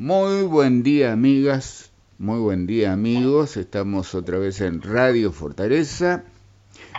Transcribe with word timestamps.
Muy 0.00 0.44
buen 0.44 0.84
día, 0.84 1.12
amigas. 1.12 1.90
Muy 2.18 2.38
buen 2.38 2.68
día, 2.68 2.92
amigos. 2.92 3.56
Estamos 3.56 4.14
otra 4.14 4.38
vez 4.38 4.60
en 4.60 4.80
Radio 4.80 5.32
Fortaleza, 5.32 6.22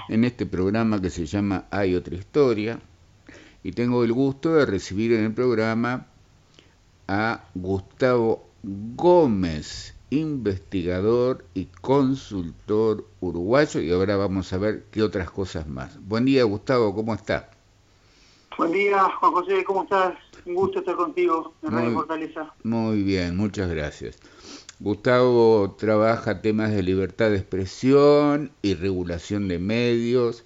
en 0.10 0.26
este 0.26 0.46
programa 0.46 1.00
que 1.00 1.10
se 1.10 1.26
llama 1.26 1.64
Hay 1.72 1.96
otra 1.96 2.16
historia. 2.16 2.82
Y 3.64 3.72
tengo 3.72 4.04
el 4.04 4.12
gusto 4.12 4.56
de 4.56 4.66
recibir 4.66 5.14
en 5.14 5.24
el 5.24 5.34
programa 5.34 6.08
a 7.08 7.46
Gustavo 7.56 8.50
Gómez, 8.64 9.96
investigador 10.10 11.46
y 11.54 11.68
consultor 11.80 13.08
uruguayo. 13.22 13.80
Y 13.80 13.92
ahora 13.92 14.18
vamos 14.18 14.52
a 14.52 14.58
ver 14.58 14.88
qué 14.92 15.04
otras 15.04 15.32
cosas 15.32 15.70
más. 15.70 15.98
Buen 16.06 16.26
día, 16.26 16.44
Gustavo, 16.44 16.94
¿cómo 16.94 17.14
está? 17.14 17.50
Buen 18.60 18.74
día, 18.74 19.06
Juan 19.22 19.32
José, 19.32 19.64
¿cómo 19.64 19.84
estás? 19.84 20.16
Un 20.46 20.54
gusto 20.54 20.80
estar 20.80 20.98
contigo 20.98 21.54
en 21.64 21.72
Radio 21.72 21.94
Fortaleza. 21.94 22.54
Muy 22.64 23.04
bien, 23.04 23.38
muchas 23.38 23.70
gracias. 23.70 24.20
Gustavo 24.82 25.78
trabaja 25.80 26.42
temas 26.42 26.72
de 26.74 26.84
libertad 26.84 27.30
de 27.30 27.38
expresión 27.38 28.52
y 28.62 28.74
regulación 28.74 29.48
de 29.48 29.60
medios, 29.60 30.44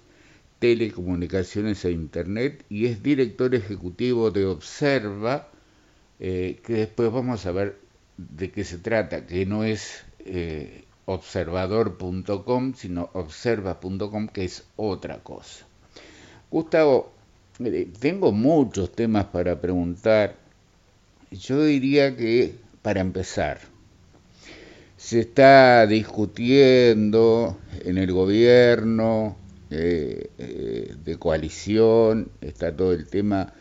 telecomunicaciones 0.60 1.84
e 1.84 1.90
Internet 1.90 2.64
y 2.68 2.86
es 2.86 3.02
director 3.02 3.52
ejecutivo 3.52 4.30
de 4.30 4.46
Observa, 4.46 5.48
eh, 6.20 6.60
que 6.64 6.74
después 6.74 7.10
vamos 7.10 7.44
a 7.46 7.50
ver 7.50 7.80
de 8.16 8.52
qué 8.52 8.62
se 8.62 8.78
trata, 8.78 9.26
que 9.26 9.44
no 9.44 9.64
es 9.64 10.04
eh, 10.20 10.84
observador.com, 11.06 12.74
sino 12.74 13.10
observa.com, 13.12 14.28
que 14.28 14.44
es 14.44 14.68
otra 14.76 15.18
cosa. 15.18 15.66
Gustavo, 16.48 17.12
tengo 18.00 18.32
muchos 18.32 18.92
temas 18.92 19.26
para 19.26 19.60
preguntar. 19.60 20.36
Yo 21.30 21.64
diría 21.64 22.16
que, 22.16 22.54
para 22.82 23.00
empezar, 23.00 23.58
se 24.96 25.20
está 25.20 25.86
discutiendo 25.86 27.58
en 27.84 27.98
el 27.98 28.12
gobierno 28.12 29.36
eh, 29.70 30.30
eh, 30.38 30.94
de 31.04 31.16
coalición, 31.16 32.30
está 32.40 32.74
todo 32.74 32.92
el 32.92 33.06
tema 33.06 33.52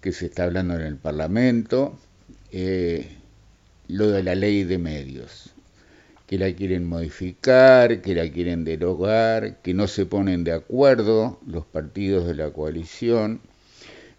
que 0.00 0.12
se 0.12 0.26
está 0.26 0.44
hablando 0.44 0.74
en 0.74 0.82
el 0.82 0.96
Parlamento, 0.96 1.98
eh, 2.50 3.16
lo 3.88 4.08
de 4.08 4.22
la 4.22 4.34
ley 4.34 4.64
de 4.64 4.78
medios 4.78 5.51
que 6.32 6.38
la 6.38 6.50
quieren 6.54 6.88
modificar, 6.88 8.00
que 8.00 8.14
la 8.14 8.26
quieren 8.32 8.64
derogar, 8.64 9.60
que 9.60 9.74
no 9.74 9.86
se 9.86 10.06
ponen 10.06 10.44
de 10.44 10.52
acuerdo 10.52 11.38
los 11.46 11.66
partidos 11.66 12.26
de 12.26 12.34
la 12.34 12.50
coalición. 12.50 13.42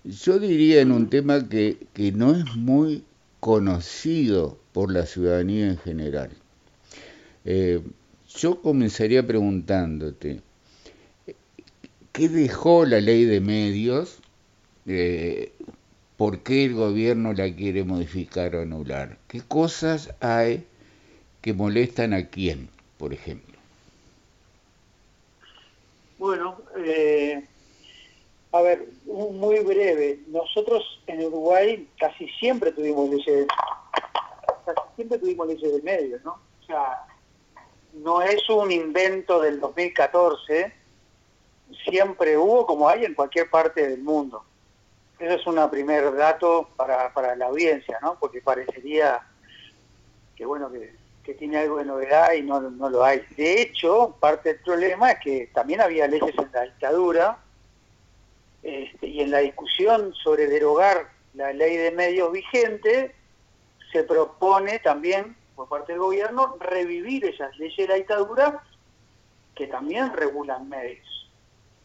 Yo 0.03 0.37
diría 0.37 0.81
en 0.81 0.91
un 0.91 1.09
tema 1.09 1.49
que, 1.49 1.79
que 1.91 2.11
no 2.11 2.35
es 2.35 2.55
muy 2.55 3.03
conocido 3.39 4.59
por 4.73 4.93
la 4.93 5.07
ciudadanía 5.07 5.69
en 5.69 5.77
general. 5.79 6.29
Eh, 7.45 7.81
yo 8.37 8.61
comenzaría 8.61 9.25
preguntándote, 9.25 10.41
¿qué 12.11 12.29
dejó 12.29 12.85
la 12.85 13.01
ley 13.01 13.25
de 13.25 13.41
medios? 13.41 14.19
Eh, 14.85 15.51
¿Por 16.15 16.43
qué 16.43 16.65
el 16.65 16.75
gobierno 16.75 17.33
la 17.33 17.51
quiere 17.51 17.83
modificar 17.83 18.55
o 18.55 18.61
anular? 18.61 19.17
¿Qué 19.27 19.41
cosas 19.41 20.13
hay 20.19 20.67
que 21.43 21.53
molestan 21.53 22.13
a 22.13 22.25
quién, 22.29 22.69
por 22.97 23.13
ejemplo? 23.13 23.53
Bueno, 26.17 26.57
eh, 26.77 27.45
a 28.53 28.61
ver, 28.61 28.87
muy 29.05 29.59
breve. 29.59 30.21
Nosotros 30.27 31.01
en 31.05 31.25
Uruguay 31.25 31.85
casi 31.99 32.29
siempre 32.39 32.71
tuvimos 32.71 33.09
leyes, 33.09 33.45
casi 34.65 34.81
siempre 34.95 35.17
tuvimos 35.17 35.47
leyes 35.47 35.73
de 35.73 35.81
medios, 35.81 36.23
¿no? 36.23 36.39
O 36.61 36.65
sea, 36.65 37.05
no 37.91 38.21
es 38.21 38.49
un 38.49 38.71
invento 38.71 39.41
del 39.41 39.59
2014, 39.59 40.71
siempre 41.83 42.37
hubo 42.37 42.65
como 42.65 42.87
hay 42.87 43.03
en 43.03 43.15
cualquier 43.15 43.49
parte 43.49 43.85
del 43.89 44.01
mundo. 44.01 44.45
Eso 45.19 45.35
es 45.35 45.45
un 45.45 45.69
primer 45.69 46.15
dato 46.15 46.69
para, 46.77 47.13
para 47.13 47.35
la 47.35 47.47
audiencia, 47.47 47.99
¿no? 48.01 48.17
Porque 48.17 48.41
parecería 48.41 49.21
que, 50.37 50.45
bueno, 50.45 50.71
que 50.71 51.02
que 51.23 51.33
tiene 51.33 51.57
algo 51.57 51.77
de 51.77 51.85
novedad 51.85 52.33
y 52.33 52.41
no, 52.41 52.59
no 52.59 52.89
lo 52.89 53.03
hay. 53.03 53.21
De 53.37 53.61
hecho, 53.61 54.15
parte 54.19 54.49
del 54.53 54.59
problema 54.61 55.11
es 55.11 55.19
que 55.19 55.49
también 55.53 55.81
había 55.81 56.07
leyes 56.07 56.37
en 56.37 56.49
la 56.51 56.63
dictadura 56.63 57.37
este, 58.61 59.07
y 59.07 59.21
en 59.21 59.31
la 59.31 59.39
discusión 59.39 60.13
sobre 60.13 60.47
derogar 60.47 61.09
la 61.33 61.53
ley 61.53 61.77
de 61.77 61.91
medios 61.91 62.31
vigente, 62.31 63.15
se 63.91 64.03
propone 64.03 64.79
también 64.79 65.35
por 65.55 65.69
parte 65.69 65.93
del 65.93 66.01
gobierno 66.01 66.57
revivir 66.59 67.25
esas 67.25 67.57
leyes 67.57 67.77
de 67.77 67.87
la 67.87 67.95
dictadura 67.95 68.63
que 69.55 69.67
también 69.67 70.13
regulan 70.13 70.67
medios. 70.67 71.29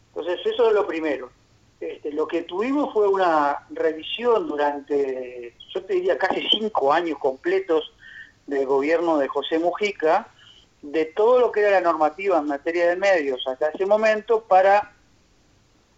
Entonces, 0.09 0.39
eso 0.45 0.69
es 0.69 0.73
lo 0.73 0.87
primero. 0.87 1.31
Este, 1.79 2.11
lo 2.11 2.27
que 2.27 2.41
tuvimos 2.41 2.91
fue 2.93 3.07
una 3.07 3.65
revisión 3.69 4.47
durante, 4.47 5.55
yo 5.73 5.83
te 5.85 5.93
diría, 5.93 6.17
casi 6.17 6.45
cinco 6.49 6.91
años 6.91 7.17
completos 7.19 7.93
del 8.49 8.65
gobierno 8.65 9.17
de 9.17 9.27
José 9.27 9.59
Mujica 9.59 10.27
de 10.81 11.05
todo 11.05 11.39
lo 11.39 11.51
que 11.51 11.61
era 11.61 11.71
la 11.71 11.81
normativa 11.81 12.39
en 12.39 12.47
materia 12.47 12.87
de 12.89 12.95
medios 12.95 13.45
hasta 13.47 13.69
ese 13.69 13.85
momento 13.85 14.41
para 14.41 14.93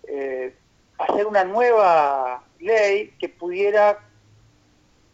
eh, 0.07 0.55
hacer 0.97 1.27
una 1.27 1.43
nueva 1.43 2.43
ley 2.59 3.13
que 3.19 3.29
pudiera 3.29 3.99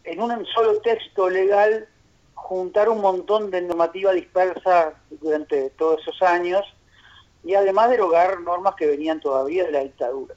en 0.04 0.22
un 0.22 0.46
solo 0.46 0.80
texto 0.82 1.30
legal 1.30 1.88
juntar 2.34 2.88
un 2.88 3.02
montón 3.02 3.52
de 3.52 3.62
normativa 3.62 4.14
dispersa 4.14 4.94
durante 5.10 5.70
todos 5.72 6.02
esos 6.02 6.22
años 6.22 6.64
y 7.44 7.56
además 7.56 7.90
derogar 7.90 8.40
normas 8.42 8.76
que 8.76 8.88
venían 8.88 9.20
todavía 9.20 9.66
de 9.66 9.72
la 9.72 9.84
dictadura. 9.84 10.36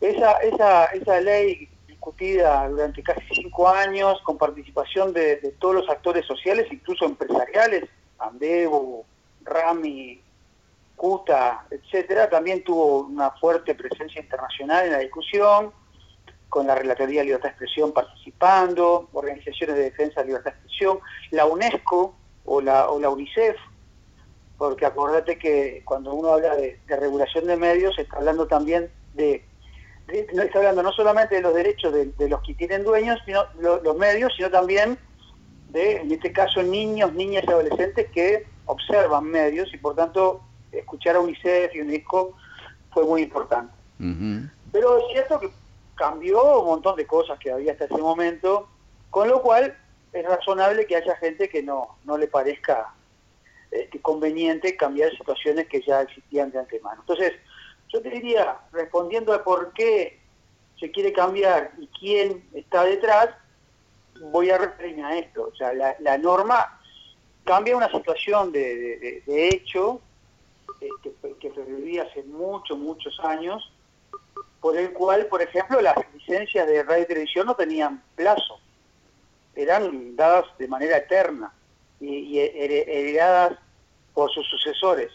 Esa, 0.00 0.32
esa, 0.38 0.86
esa 0.86 1.20
ley 1.20 1.68
discutida 2.02 2.68
durante 2.68 3.00
casi 3.00 3.22
cinco 3.32 3.68
años 3.68 4.20
con 4.24 4.36
participación 4.36 5.12
de, 5.12 5.36
todos 5.60 5.76
los 5.76 5.88
actores 5.88 6.26
sociales, 6.26 6.66
incluso 6.72 7.04
empresariales, 7.04 7.88
Andevo, 8.18 9.04
Rami, 9.44 10.20
CUTA, 10.96 11.64
etcétera. 11.70 12.28
También 12.28 12.64
tuvo 12.64 13.02
una 13.02 13.30
fuerte 13.30 13.76
presencia 13.76 14.20
internacional 14.20 14.86
en 14.86 14.92
la 14.92 14.98
discusión, 14.98 15.72
con 16.48 16.66
la 16.66 16.74
Relatoría 16.74 17.20
de 17.20 17.26
Libertad 17.26 17.50
de 17.50 17.52
Expresión 17.52 17.92
participando, 17.92 19.08
organizaciones 19.12 19.76
de 19.76 19.84
defensa 19.84 20.20
de 20.22 20.26
libertad 20.26 20.50
de 20.50 20.58
expresión, 20.58 20.98
la 21.30 21.46
UNESCO 21.46 22.16
o 22.44 22.60
la, 22.60 22.90
o 22.90 22.98
la 22.98 23.10
UNICEF, 23.10 23.56
porque 24.58 24.86
acordate 24.86 25.38
que 25.38 25.82
cuando 25.84 26.12
uno 26.12 26.32
habla 26.32 26.56
de, 26.56 26.80
de 26.84 26.96
regulación 26.96 27.46
de 27.46 27.56
medios, 27.56 27.96
está 27.96 28.16
hablando 28.16 28.48
también 28.48 28.90
de 29.14 29.44
no 30.34 30.42
está 30.42 30.58
hablando 30.58 30.82
no 30.82 30.92
solamente 30.92 31.36
de 31.36 31.42
los 31.42 31.54
derechos 31.54 31.92
de, 31.92 32.28
los 32.28 32.42
que 32.42 32.54
tienen 32.54 32.84
dueños, 32.84 33.18
sino 33.24 33.44
los 33.60 33.96
medios, 33.96 34.32
sino 34.36 34.50
también 34.50 34.98
de, 35.70 35.96
en 35.96 36.12
este 36.12 36.32
caso, 36.32 36.62
niños, 36.62 37.12
niñas 37.14 37.44
y 37.46 37.50
adolescentes 37.50 38.10
que 38.10 38.46
observan 38.66 39.24
medios 39.24 39.72
y 39.72 39.78
por 39.78 39.94
tanto 39.94 40.42
escuchar 40.70 41.16
a 41.16 41.20
UNICEF 41.20 41.74
y 41.74 41.80
UNESCO 41.80 42.36
fue 42.92 43.04
muy 43.04 43.22
importante. 43.22 43.72
Pero 44.72 44.98
es 44.98 45.04
cierto 45.12 45.38
que 45.38 45.50
cambió 45.94 46.60
un 46.60 46.66
montón 46.66 46.96
de 46.96 47.06
cosas 47.06 47.38
que 47.38 47.52
había 47.52 47.72
hasta 47.72 47.84
ese 47.84 47.98
momento, 47.98 48.68
con 49.10 49.28
lo 49.28 49.40
cual 49.42 49.76
es 50.12 50.24
razonable 50.24 50.86
que 50.86 50.96
haya 50.96 51.16
gente 51.16 51.48
que 51.48 51.62
no, 51.62 51.96
no 52.04 52.18
le 52.18 52.26
parezca 52.26 52.92
este, 53.70 54.00
conveniente 54.00 54.76
cambiar 54.76 55.10
situaciones 55.12 55.68
que 55.68 55.80
ya 55.80 56.02
existían 56.02 56.50
de 56.50 56.58
antemano. 56.58 57.00
Entonces, 57.00 57.32
yo 57.92 58.00
te 58.00 58.10
diría, 58.10 58.58
respondiendo 58.72 59.34
a 59.34 59.44
por 59.44 59.72
qué 59.74 60.18
se 60.80 60.90
quiere 60.90 61.12
cambiar 61.12 61.72
y 61.78 61.86
quién 61.88 62.48
está 62.54 62.84
detrás, 62.84 63.28
voy 64.30 64.50
a 64.50 64.58
referirme 64.58 65.04
a 65.04 65.18
esto. 65.18 65.50
O 65.52 65.54
sea, 65.54 65.72
la, 65.74 66.18
norma 66.18 66.80
cambia 67.44 67.76
una 67.76 67.90
situación 67.90 68.50
de, 68.50 69.22
hecho 69.26 70.00
este, 70.80 71.12
que, 71.38 71.50
que 71.50 72.00
hace 72.00 72.22
muchos, 72.24 72.78
muchos 72.78 73.20
años, 73.20 73.70
por 74.60 74.76
el 74.76 74.92
cual, 74.92 75.26
por 75.26 75.42
ejemplo, 75.42 75.80
las 75.80 75.96
licencias 76.14 76.66
de 76.66 76.82
radio 76.82 77.02
y 77.02 77.06
televisión 77.06 77.46
no 77.46 77.54
tenían 77.54 78.02
plazo, 78.14 78.58
eran 79.54 80.16
dadas 80.16 80.46
de 80.58 80.66
manera 80.66 80.96
eterna 80.96 81.52
y 82.00 82.38
heredadas 82.38 83.58
por 84.14 84.30
sus 84.32 84.48
sucesores. 84.48 85.12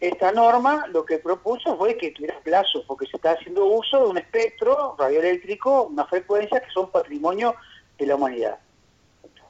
Esta 0.00 0.30
norma 0.30 0.86
lo 0.88 1.04
que 1.04 1.18
propuso 1.18 1.76
fue 1.76 1.96
que 1.96 2.12
tuviera 2.12 2.38
plazo, 2.40 2.84
porque 2.86 3.06
se 3.06 3.16
está 3.16 3.32
haciendo 3.32 3.64
uso 3.64 4.04
de 4.04 4.06
un 4.06 4.18
espectro 4.18 4.94
radioeléctrico, 4.96 5.84
una 5.84 6.06
frecuencia 6.06 6.60
que 6.60 6.70
son 6.70 6.90
patrimonio 6.90 7.56
de 7.98 8.06
la 8.06 8.14
humanidad. 8.14 8.60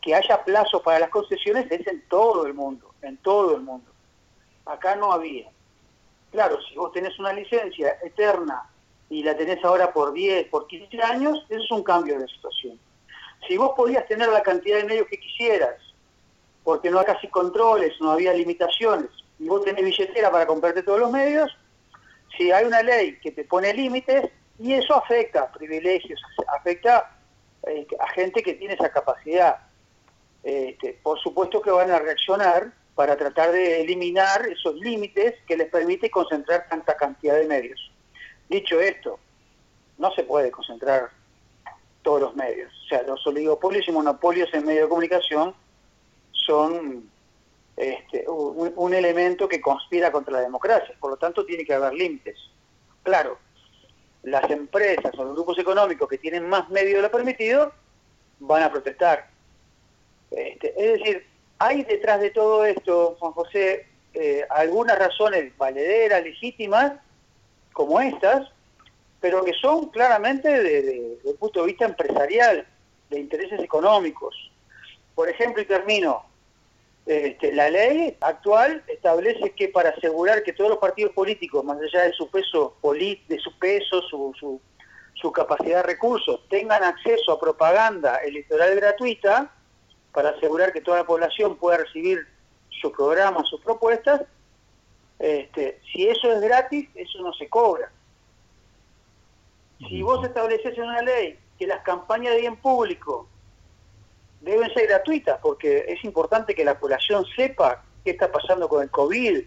Que 0.01 0.15
haya 0.15 0.43
plazo 0.45 0.83
para 0.83 1.01
las 1.01 1.11
concesiones 1.11 1.71
es 1.71 1.87
en 1.87 2.03
todo 2.09 2.47
el 2.47 2.55
mundo, 2.55 2.95
en 3.03 3.19
todo 3.19 3.57
el 3.57 3.61
mundo. 3.61 3.91
Acá 4.65 4.97
no 4.97 5.13
había. 5.13 5.51
Claro, 6.31 6.59
si 6.63 6.77
vos 6.77 6.93
tenés 6.93 7.19
una 7.19 7.35
licencia 7.35 7.99
eterna 8.03 8.71
y 9.11 9.23
la 9.23 9.37
tenés 9.37 9.63
ahora 9.65 9.93
por 9.93 10.15
10, 10.15 10.49
por 10.49 10.67
15 10.67 11.03
años, 11.03 11.45
eso 11.51 11.63
es 11.63 11.71
un 11.71 11.83
cambio 11.83 12.19
de 12.19 12.27
situación. 12.27 12.79
si 13.47 13.57
vos 13.57 13.73
podías 13.77 14.07
tener 14.07 14.29
la 14.29 14.43
cantidad 14.43 14.79
de 14.79 14.85
medios 14.85 15.09
que 15.09 15.21
quisieras, 15.21 15.77
porque 16.65 16.91
no 16.91 16.99
había 16.99 17.15
casi 17.15 17.29
controles, 17.29 17.95
no 18.01 18.11
había 18.11 18.33
limitaciones, 18.33 19.11
y 19.39 19.49
vos 19.49 19.65
tenés 19.65 19.85
billetera 19.85 20.31
para 20.31 20.47
comprarte 20.47 20.83
todos 20.83 21.01
los 21.01 21.11
medios, 21.11 21.57
si 22.37 22.51
hay 22.51 22.65
una 22.65 22.83
ley 22.83 23.19
que 23.21 23.33
te 23.33 23.45
pone 23.45 23.73
límites, 23.73 24.31
y 24.59 24.75
eso 24.75 24.97
afecta 24.97 25.51
privilegios, 25.53 26.21
afecta 26.49 27.17
eh, 27.67 27.87
a 28.01 28.11
gente 28.11 28.43
que 28.43 28.55
tiene 28.55 28.75
esa 28.75 28.91
capacidad. 28.91 29.59
Este, 30.43 30.99
por 31.03 31.19
supuesto 31.21 31.61
que 31.61 31.71
van 31.71 31.91
a 31.91 31.99
reaccionar 31.99 32.73
para 32.95 33.17
tratar 33.17 33.53
de 33.53 33.83
eliminar 33.83 34.47
esos 34.47 34.75
límites 34.77 35.35
que 35.47 35.57
les 35.57 35.69
permite 35.69 36.11
concentrar 36.11 36.67
tanta 36.69 36.97
cantidad 36.97 37.37
de 37.37 37.47
medios. 37.47 37.93
Dicho 38.49 38.81
esto, 38.81 39.21
no 39.99 40.11
se 40.13 40.25
puede 40.25 40.51
concentrar 40.51 41.11
todos 42.03 42.21
los 42.21 42.37
medios. 42.37 42.73
O 42.85 42.89
sea, 42.89 43.03
los 43.03 43.25
oligopolios 43.27 43.87
y 43.87 43.93
monopolios 43.93 44.49
en 44.53 44.65
medios 44.65 44.85
de 44.85 44.89
comunicación 44.89 45.55
son 46.33 47.09
este, 47.79 48.25
un, 48.29 48.93
elemento 48.93 49.49
que 49.49 49.61
conspira 49.61 50.11
contra 50.11 50.33
la 50.33 50.41
democracia. 50.41 50.95
Por 50.99 51.13
lo 51.13 51.17
tanto, 51.17 51.47
tiene 51.47 51.65
que 51.65 51.75
haber 51.75 51.95
límites. 51.95 52.37
Claro, 53.05 53.39
las 54.25 54.51
empresas 54.51 55.13
o 55.17 55.25
los 55.25 55.35
grupos 55.35 55.59
económicos 55.61 56.09
que 56.09 56.19
tienen 56.19 56.49
más 56.49 56.69
medios 56.71 56.97
de 56.97 57.03
lo 57.03 57.11
permitido 57.11 57.73
van 58.41 58.65
a 58.65 58.73
protestar. 58.73 59.31
Este, 60.33 60.75
es 60.77 60.99
decir, 60.99 61.27
hay 61.61 61.85
detrás 61.85 62.21
de 62.21 62.31
todo 62.31 62.65
esto, 62.65 63.17
Juan 63.21 63.33
José, 63.33 63.87
eh, 64.13 64.45
algunas 64.51 64.99
razones 64.99 65.57
valederas, 65.57 66.25
legítimas, 66.25 66.95
como 67.73 68.01
estas, 68.01 68.49
pero 69.21 69.45
que 69.45 69.53
son 69.53 69.91
claramente 69.91 70.49
desde 70.49 71.19
el 71.25 71.37
punto 71.39 71.61
de 71.61 71.67
vista 71.67 71.85
empresarial, 71.85 72.67
de 73.09 73.21
intereses 73.21 73.61
económicos. 73.61 74.51
Por 75.15 75.29
ejemplo, 75.29 75.63
y 75.63 75.67
termino, 75.67 76.28
este, 77.09 77.55
la 77.55 77.71
ley 77.71 78.15
actual 78.21 78.85
establece 78.87 79.53
que 79.53 79.69
para 79.69 79.89
asegurar 79.89 80.43
que 80.43 80.53
todos 80.53 80.69
los 80.69 80.79
partidos 80.79 81.15
políticos, 81.15 81.65
más 81.65 81.79
allá 81.79 82.05
de 82.05 82.13
su 82.13 82.29
peso, 82.31 82.77
de 82.83 83.39
su, 83.39 83.59
peso 83.59 84.03
su, 84.03 84.61
su, 85.15 85.33
capacidad 85.33 85.77
de 85.77 85.85
recursos, 85.85 86.47
tengan 86.51 86.85
acceso 86.85 87.33
a 87.33 87.41
propaganda 87.41 88.17
electoral 88.17 88.77
gratuita, 88.77 89.51
para 90.13 90.31
asegurar 90.31 90.71
que 90.71 90.83
toda 90.83 90.99
la 90.99 91.07
población 91.07 91.57
pueda 91.57 91.79
recibir 91.79 92.27
su 92.69 92.93
programa, 92.93 93.43
sus 93.45 93.63
propuestas, 93.63 94.21
este, 95.19 95.81
si 95.91 96.09
eso 96.09 96.31
es 96.31 96.43
gratis, 96.43 96.91
eso 96.95 97.23
no 97.23 97.33
se 97.33 97.49
cobra. 97.49 97.91
Si 99.79 100.03
vos 100.03 100.23
estableces 100.27 100.77
en 100.77 100.85
una 100.85 101.01
ley 101.01 101.39
que 101.59 101.67
las 101.67 101.83
campañas 101.85 102.35
de 102.35 102.41
bien 102.41 102.57
público 102.57 103.27
deben 104.41 104.73
ser 104.73 104.87
gratuitas, 104.87 105.39
porque 105.43 105.85
es 105.89 106.03
importante 106.05 106.55
que 106.55 106.65
la 106.65 106.79
población 106.79 107.25
sepa 107.37 107.83
qué 108.05 108.13
está 108.13 108.31
pasando 108.31 108.69
con 108.69 108.83
el 108.83 108.91
COVID 108.91 109.41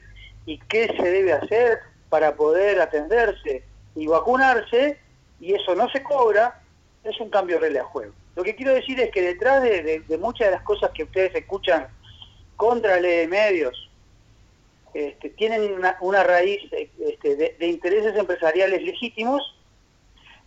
y 0.46 0.58
qué 0.70 0.88
se 0.88 1.04
debe 1.04 1.34
hacer 1.34 1.80
para 2.10 2.36
poder 2.36 2.82
atenderse 2.82 3.64
y 3.96 4.08
vacunarse, 4.08 5.00
y 5.40 5.54
eso 5.54 5.76
no 5.76 5.90
se 5.90 6.04
cobra, 6.04 6.62
es 7.04 7.20
un 7.20 7.30
cambio 7.30 7.56
de 7.58 7.64
regla 7.64 7.80
de 7.80 7.86
juego. 7.86 8.14
Lo 8.36 8.44
que 8.44 8.56
quiero 8.56 8.74
decir 8.74 9.00
es 9.00 9.12
que 9.12 9.22
detrás 9.22 9.62
de, 9.64 10.04
muchas 10.20 10.48
de 10.48 10.52
las 10.52 10.64
cosas 10.64 10.92
que 10.92 11.04
ustedes 11.04 11.34
escuchan 11.36 11.88
contra 12.56 12.96
la 12.96 13.02
ley 13.02 13.18
de 13.20 13.28
medios, 13.28 13.90
este, 14.94 15.30
tienen 15.32 15.80
una, 16.02 16.24
raíz 16.24 16.62
este, 17.00 17.36
de 17.36 17.68
intereses 17.68 18.16
empresariales 18.16 18.82
legítimos 18.84 19.56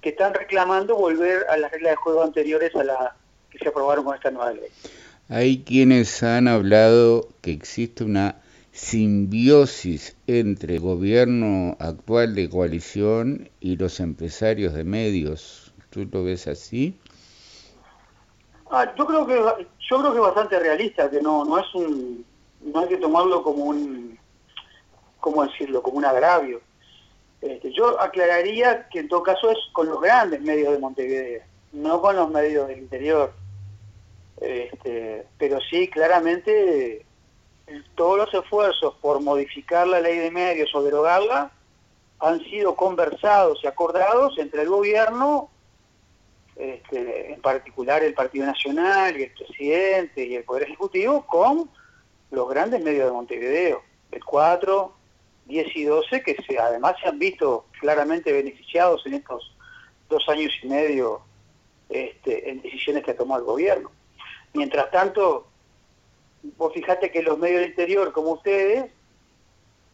que 0.04 0.10
están 0.10 0.34
reclamando 0.34 0.96
volver 0.96 1.46
a 1.48 1.56
las 1.56 1.72
reglas 1.72 1.92
de 1.92 1.96
juego 1.96 2.22
anteriores 2.22 2.76
a 2.76 2.84
la 2.84 3.16
que 3.54 3.64
se 3.64 3.68
aprobaron 3.68 4.04
con 4.04 4.14
esta 4.14 4.30
nueva 4.30 4.52
ley. 4.52 4.68
Hay 5.28 5.62
quienes 5.62 6.22
han 6.22 6.48
hablado 6.48 7.28
que 7.40 7.52
existe 7.52 8.04
una 8.04 8.36
simbiosis 8.72 10.16
entre 10.26 10.74
el 10.74 10.80
gobierno 10.80 11.76
actual 11.78 12.34
de 12.34 12.50
coalición 12.50 13.48
y 13.60 13.76
los 13.76 14.00
empresarios 14.00 14.74
de 14.74 14.84
medios. 14.84 15.72
¿Tú 15.90 16.06
lo 16.10 16.24
ves 16.24 16.48
así? 16.48 16.98
Ah, 18.70 18.92
yo 18.98 19.06
creo 19.06 19.26
que 19.26 19.34
yo 19.88 19.98
creo 19.98 20.10
que 20.10 20.18
es 20.18 20.24
bastante 20.24 20.58
realista, 20.58 21.08
que 21.08 21.22
no 21.22 21.44
no 21.44 21.58
es 21.58 21.74
un 21.74 22.24
no 22.60 22.80
hay 22.80 22.88
que 22.88 22.96
tomarlo 22.96 23.42
como 23.42 23.64
un 23.64 24.18
cómo 25.20 25.44
decirlo, 25.46 25.82
como 25.82 25.98
un 25.98 26.04
agravio. 26.04 26.60
Este, 27.40 27.72
yo 27.72 28.00
aclararía 28.00 28.88
que 28.88 29.00
en 29.00 29.08
todo 29.08 29.22
caso 29.22 29.50
es 29.50 29.58
con 29.72 29.86
los 29.86 30.00
grandes 30.00 30.40
medios 30.40 30.72
de 30.72 30.78
Montevideo, 30.78 31.42
no 31.72 32.00
con 32.00 32.16
los 32.16 32.30
medios 32.30 32.66
del 32.68 32.78
interior. 32.78 33.32
Este, 34.40 35.26
pero 35.38 35.60
sí, 35.60 35.88
claramente, 35.88 37.04
todos 37.94 38.18
los 38.18 38.34
esfuerzos 38.34 38.94
por 39.00 39.20
modificar 39.20 39.86
la 39.86 40.00
ley 40.00 40.18
de 40.18 40.30
medios 40.30 40.74
o 40.74 40.82
derogarla 40.82 41.52
han 42.20 42.40
sido 42.44 42.74
conversados 42.74 43.60
y 43.62 43.66
acordados 43.66 44.38
entre 44.38 44.62
el 44.62 44.68
gobierno, 44.68 45.50
este, 46.56 47.32
en 47.32 47.40
particular 47.40 48.02
el 48.02 48.14
Partido 48.14 48.46
Nacional 48.46 49.18
y 49.18 49.24
el 49.24 49.32
presidente 49.32 50.24
y 50.24 50.36
el 50.36 50.44
Poder 50.44 50.64
Ejecutivo, 50.64 51.26
con 51.26 51.70
los 52.30 52.48
grandes 52.48 52.82
medios 52.82 53.06
de 53.06 53.12
Montevideo, 53.12 53.82
el 54.12 54.24
4, 54.24 54.92
10 55.46 55.76
y 55.76 55.84
12, 55.84 56.22
que 56.22 56.36
se, 56.46 56.58
además 56.58 56.96
se 57.02 57.08
han 57.08 57.18
visto 57.18 57.66
claramente 57.80 58.32
beneficiados 58.32 59.04
en 59.06 59.14
estos 59.14 59.54
dos 60.08 60.26
años 60.28 60.52
y 60.62 60.68
medio 60.68 61.22
este, 61.88 62.50
en 62.50 62.62
decisiones 62.62 63.04
que 63.04 63.10
ha 63.10 63.16
tomado 63.16 63.40
el 63.40 63.46
gobierno. 63.46 63.90
Mientras 64.54 64.90
tanto, 64.90 65.46
vos 66.56 66.72
fijate 66.72 67.10
que 67.10 67.22
los 67.22 67.38
medios 67.38 67.60
del 67.60 67.70
interior, 67.70 68.12
como 68.12 68.32
ustedes, 68.32 68.86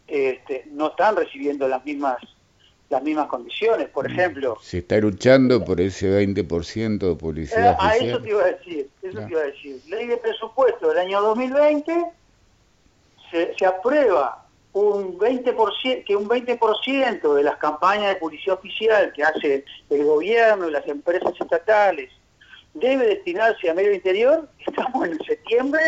este, 0.07 0.65
no 0.73 0.89
están 0.89 1.17
recibiendo 1.17 1.67
las 1.69 1.85
mismas 1.85 2.19
las 2.91 3.05
mismas 3.05 3.29
condiciones, 3.29 3.89
por 3.89 4.09
mm. 4.09 4.12
ejemplo. 4.12 4.59
Se 4.61 4.79
está 4.79 4.97
luchando 4.97 5.65
por 5.65 5.81
ese 5.81 6.09
20% 6.27 6.99
de 6.99 7.15
publicidad. 7.15 7.75
Eh, 7.75 7.77
a 7.79 7.97
eso 7.97 8.21
te 8.21 8.29
iba 8.31 8.43
a 8.43 8.47
decir, 8.47 8.91
eso 9.01 9.19
te 9.21 9.31
iba 9.31 9.41
a 9.41 9.45
decir. 9.45 9.81
Ley 9.87 10.09
de 10.09 10.17
presupuesto 10.17 10.89
del 10.89 10.99
año 10.99 11.23
2020 11.23 12.06
se, 13.31 13.55
se 13.56 13.65
aprueba 13.65 14.45
un 14.73 15.17
20%, 15.19 16.05
que 16.05 16.17
un 16.17 16.29
20% 16.29 17.35
de 17.35 17.43
las 17.45 17.56
campañas 17.59 18.09
de 18.09 18.17
publicidad 18.17 18.59
oficial 18.59 19.13
que 19.13 19.23
hace 19.23 19.65
el 19.89 20.05
gobierno 20.05 20.69
y 20.69 20.73
las 20.73 20.87
empresas 20.89 21.33
estatales 21.41 22.11
debe 22.75 23.06
destinarse 23.06 23.70
a 23.70 23.75
medio 23.75 23.93
interior, 23.93 24.49
estamos 24.67 25.08
en 25.08 25.19
septiembre 25.25 25.81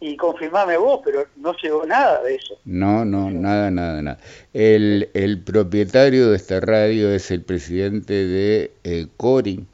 y 0.00 0.16
confirmame 0.16 0.76
vos, 0.76 1.00
pero 1.04 1.26
no 1.36 1.54
llegó 1.62 1.86
nada 1.86 2.22
de 2.22 2.34
eso. 2.34 2.58
No, 2.64 3.04
no, 3.04 3.30
nada, 3.30 3.70
nada, 3.70 4.02
nada. 4.02 4.18
El, 4.52 5.10
el 5.14 5.40
propietario 5.42 6.30
de 6.30 6.36
esta 6.36 6.60
radio 6.60 7.10
es 7.12 7.30
el 7.30 7.42
presidente 7.42 8.12
de 8.12 8.72
eh, 8.82 9.06
Cori 9.16 9.64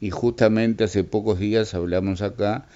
y 0.00 0.10
justamente 0.10 0.84
hace 0.84 1.04
pocos 1.04 1.38
días 1.38 1.74
hablamos 1.74 2.22
acá 2.22 2.66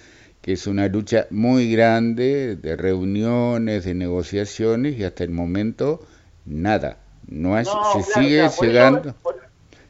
que 0.43 0.53
es 0.53 0.67
una 0.67 0.89
lucha 0.89 1.27
muy 1.31 1.71
grande 1.71 2.57
de 2.57 2.77
reuniones, 2.77 3.85
de 3.85 3.95
negociaciones 3.95 4.99
y 4.99 5.05
hasta 5.05 5.25
el 5.25 5.31
momento 5.31 6.01
nada. 6.47 6.99
No, 7.27 7.59
es, 7.59 7.69
se 7.93 8.03
sigue 8.15 8.49
llegando, 8.61 9.15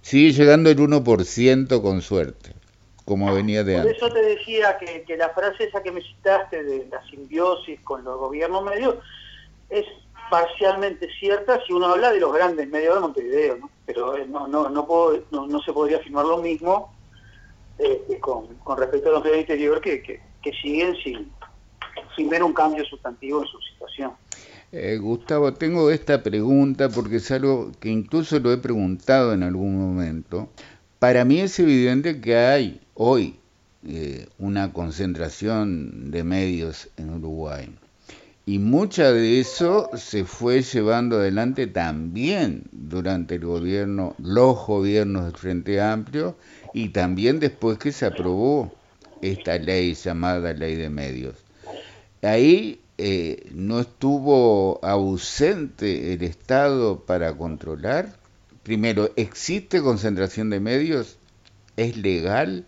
sigue 0.02 0.32
llegando 0.32 0.70
el 0.70 0.78
1% 0.78 1.80
con 1.80 2.02
suerte, 2.02 2.50
como 3.08 3.34
venía 3.34 3.64
de 3.64 3.78
antes. 3.78 3.98
Por 3.98 4.08
eso 4.08 4.14
te 4.14 4.22
decía 4.22 4.78
que, 4.78 5.02
que, 5.02 5.16
la 5.16 5.30
frase 5.30 5.64
esa 5.64 5.82
que 5.82 5.90
me 5.90 6.02
citaste 6.02 6.62
de 6.62 6.86
la 6.90 7.02
simbiosis 7.08 7.80
con 7.80 8.04
los 8.04 8.18
gobiernos 8.18 8.62
medios 8.62 8.96
es 9.70 9.84
parcialmente 10.30 11.08
cierta 11.18 11.60
si 11.66 11.72
uno 11.72 11.86
habla 11.86 12.12
de 12.12 12.20
los 12.20 12.32
grandes 12.32 12.68
medios 12.68 12.94
de 12.94 13.00
Montevideo, 13.00 13.56
¿no? 13.56 13.70
pero 13.86 14.16
eh, 14.16 14.26
no, 14.28 14.46
no, 14.46 14.68
no, 14.68 14.86
puedo, 14.86 15.24
no, 15.30 15.62
se 15.62 15.72
podría 15.72 15.96
afirmar 15.96 16.26
lo 16.26 16.38
mismo 16.38 16.94
eh, 17.78 18.18
con, 18.20 18.46
con 18.56 18.78
respecto 18.78 19.08
a 19.08 19.12
los 19.12 19.24
medios 19.24 19.40
interior 19.40 19.80
que, 19.80 20.02
que 20.02 20.20
que 20.42 20.52
siguen 20.52 20.96
sin, 21.02 21.30
sin 22.16 22.28
ver 22.28 22.42
un 22.42 22.52
cambio 22.52 22.84
sustantivo 22.84 23.42
en 23.42 23.48
su 23.48 23.58
situación. 23.60 24.12
Eh, 24.70 24.98
Gustavo, 24.98 25.54
tengo 25.54 25.90
esta 25.90 26.22
pregunta 26.22 26.88
porque 26.90 27.16
es 27.16 27.30
algo 27.30 27.72
que 27.80 27.88
incluso 27.88 28.38
lo 28.38 28.52
he 28.52 28.58
preguntado 28.58 29.32
en 29.32 29.42
algún 29.42 29.78
momento. 29.78 30.50
Para 30.98 31.24
mí 31.24 31.40
es 31.40 31.58
evidente 31.60 32.20
que 32.20 32.36
hay 32.36 32.80
hoy 32.94 33.36
eh, 33.86 34.26
una 34.38 34.72
concentración 34.72 36.10
de 36.10 36.24
medios 36.24 36.88
en 36.96 37.10
Uruguay. 37.10 37.68
Y 38.46 38.58
mucha 38.58 39.12
de 39.12 39.38
eso 39.38 39.90
se 39.94 40.24
fue 40.24 40.62
llevando 40.62 41.16
adelante 41.16 41.68
también 41.68 42.64
durante 42.72 43.36
el 43.36 43.44
gobierno, 43.44 44.16
los 44.18 44.66
gobiernos 44.66 45.26
del 45.26 45.36
Frente 45.36 45.80
Amplio 45.80 46.34
y 46.74 46.88
también 46.88 47.38
después 47.38 47.78
que 47.78 47.92
se 47.92 48.06
aprobó 48.06 48.72
esta 49.22 49.56
ley 49.58 49.94
llamada 49.94 50.52
ley 50.52 50.74
de 50.74 50.90
medios. 50.90 51.36
Ahí 52.22 52.80
eh, 52.96 53.46
no 53.52 53.78
estuvo 53.78 54.84
ausente 54.84 56.14
el 56.14 56.22
Estado 56.22 56.98
para 57.04 57.34
controlar. 57.34 58.16
Primero, 58.68 59.08
¿existe 59.16 59.80
concentración 59.80 60.50
de 60.50 60.60
medios? 60.60 61.18
¿Es 61.78 61.96
legal? 61.96 62.66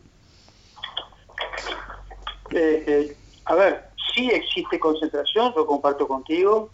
Eh, 2.52 2.84
eh, 2.86 3.16
a 3.44 3.54
ver, 3.54 3.84
sí 4.14 4.30
existe 4.30 4.80
concentración, 4.80 5.52
lo 5.54 5.66
comparto 5.66 6.08
contigo, 6.08 6.70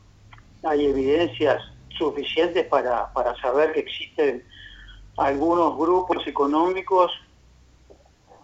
hay 0.62 0.86
evidencias 0.86 1.60
suficientes 1.98 2.66
para, 2.66 3.12
para 3.14 3.34
saber 3.40 3.72
que 3.72 3.80
existen 3.80 4.44
algunos 5.16 5.76
grupos 5.76 6.24
económicos, 6.24 7.10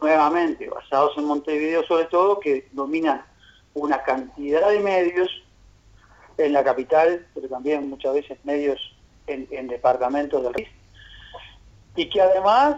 nuevamente 0.00 0.68
basados 0.68 1.16
en 1.16 1.26
Montevideo 1.26 1.84
sobre 1.84 2.06
todo, 2.06 2.40
que 2.40 2.68
dominan 2.72 3.24
una 3.74 4.02
cantidad 4.02 4.68
de 4.68 4.80
medios 4.80 5.30
en 6.38 6.52
la 6.52 6.64
capital, 6.64 7.24
pero 7.34 7.48
también 7.48 7.88
muchas 7.88 8.14
veces 8.14 8.36
medios 8.42 8.91
en, 9.26 9.68
departamentos 9.68 10.42
del 10.42 10.52
país, 10.52 10.68
y 11.96 12.08
que 12.08 12.20
además 12.20 12.76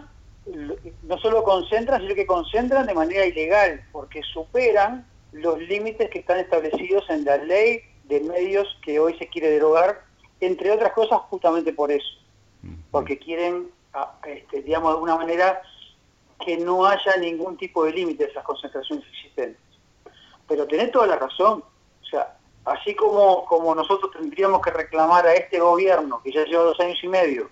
no 1.03 1.17
solo 1.17 1.43
concentran, 1.43 2.01
sino 2.01 2.13
que 2.13 2.25
concentran 2.25 2.85
de 2.85 2.93
manera 2.93 3.25
ilegal, 3.25 3.83
porque 3.91 4.21
superan 4.21 5.05
los 5.31 5.59
límites 5.59 6.09
que 6.09 6.19
están 6.19 6.39
establecidos 6.39 7.09
en 7.09 7.25
la 7.25 7.37
ley 7.37 7.81
de 8.05 8.21
medios 8.21 8.67
que 8.83 8.99
hoy 8.99 9.17
se 9.17 9.27
quiere 9.27 9.49
derogar, 9.49 10.03
entre 10.39 10.71
otras 10.71 10.93
cosas 10.93 11.19
justamente 11.29 11.73
por 11.73 11.91
eso, 11.91 12.07
porque 12.91 13.17
quieren, 13.17 13.69
este, 14.25 14.61
digamos, 14.61 14.89
de 14.89 14.93
alguna 14.95 15.15
manera 15.15 15.61
que 16.45 16.57
no 16.57 16.85
haya 16.85 17.17
ningún 17.17 17.57
tipo 17.57 17.85
de 17.85 17.93
límite 17.93 18.25
a 18.25 18.27
esas 18.27 18.43
concentraciones 18.43 19.05
existentes. 19.07 19.61
Pero 20.47 20.67
tenés 20.67 20.91
toda 20.91 21.07
la 21.07 21.15
razón, 21.15 21.63
o 22.01 22.05
sea, 22.05 22.37
así 22.65 22.95
como, 22.95 23.45
como 23.45 23.73
nosotros 23.75 24.11
tendríamos 24.11 24.61
que 24.61 24.71
reclamar 24.71 25.25
a 25.27 25.33
este 25.33 25.59
gobierno, 25.59 26.21
que 26.23 26.31
ya 26.31 26.43
lleva 26.45 26.63
dos 26.63 26.79
años 26.79 26.97
y 27.01 27.07
medio, 27.07 27.49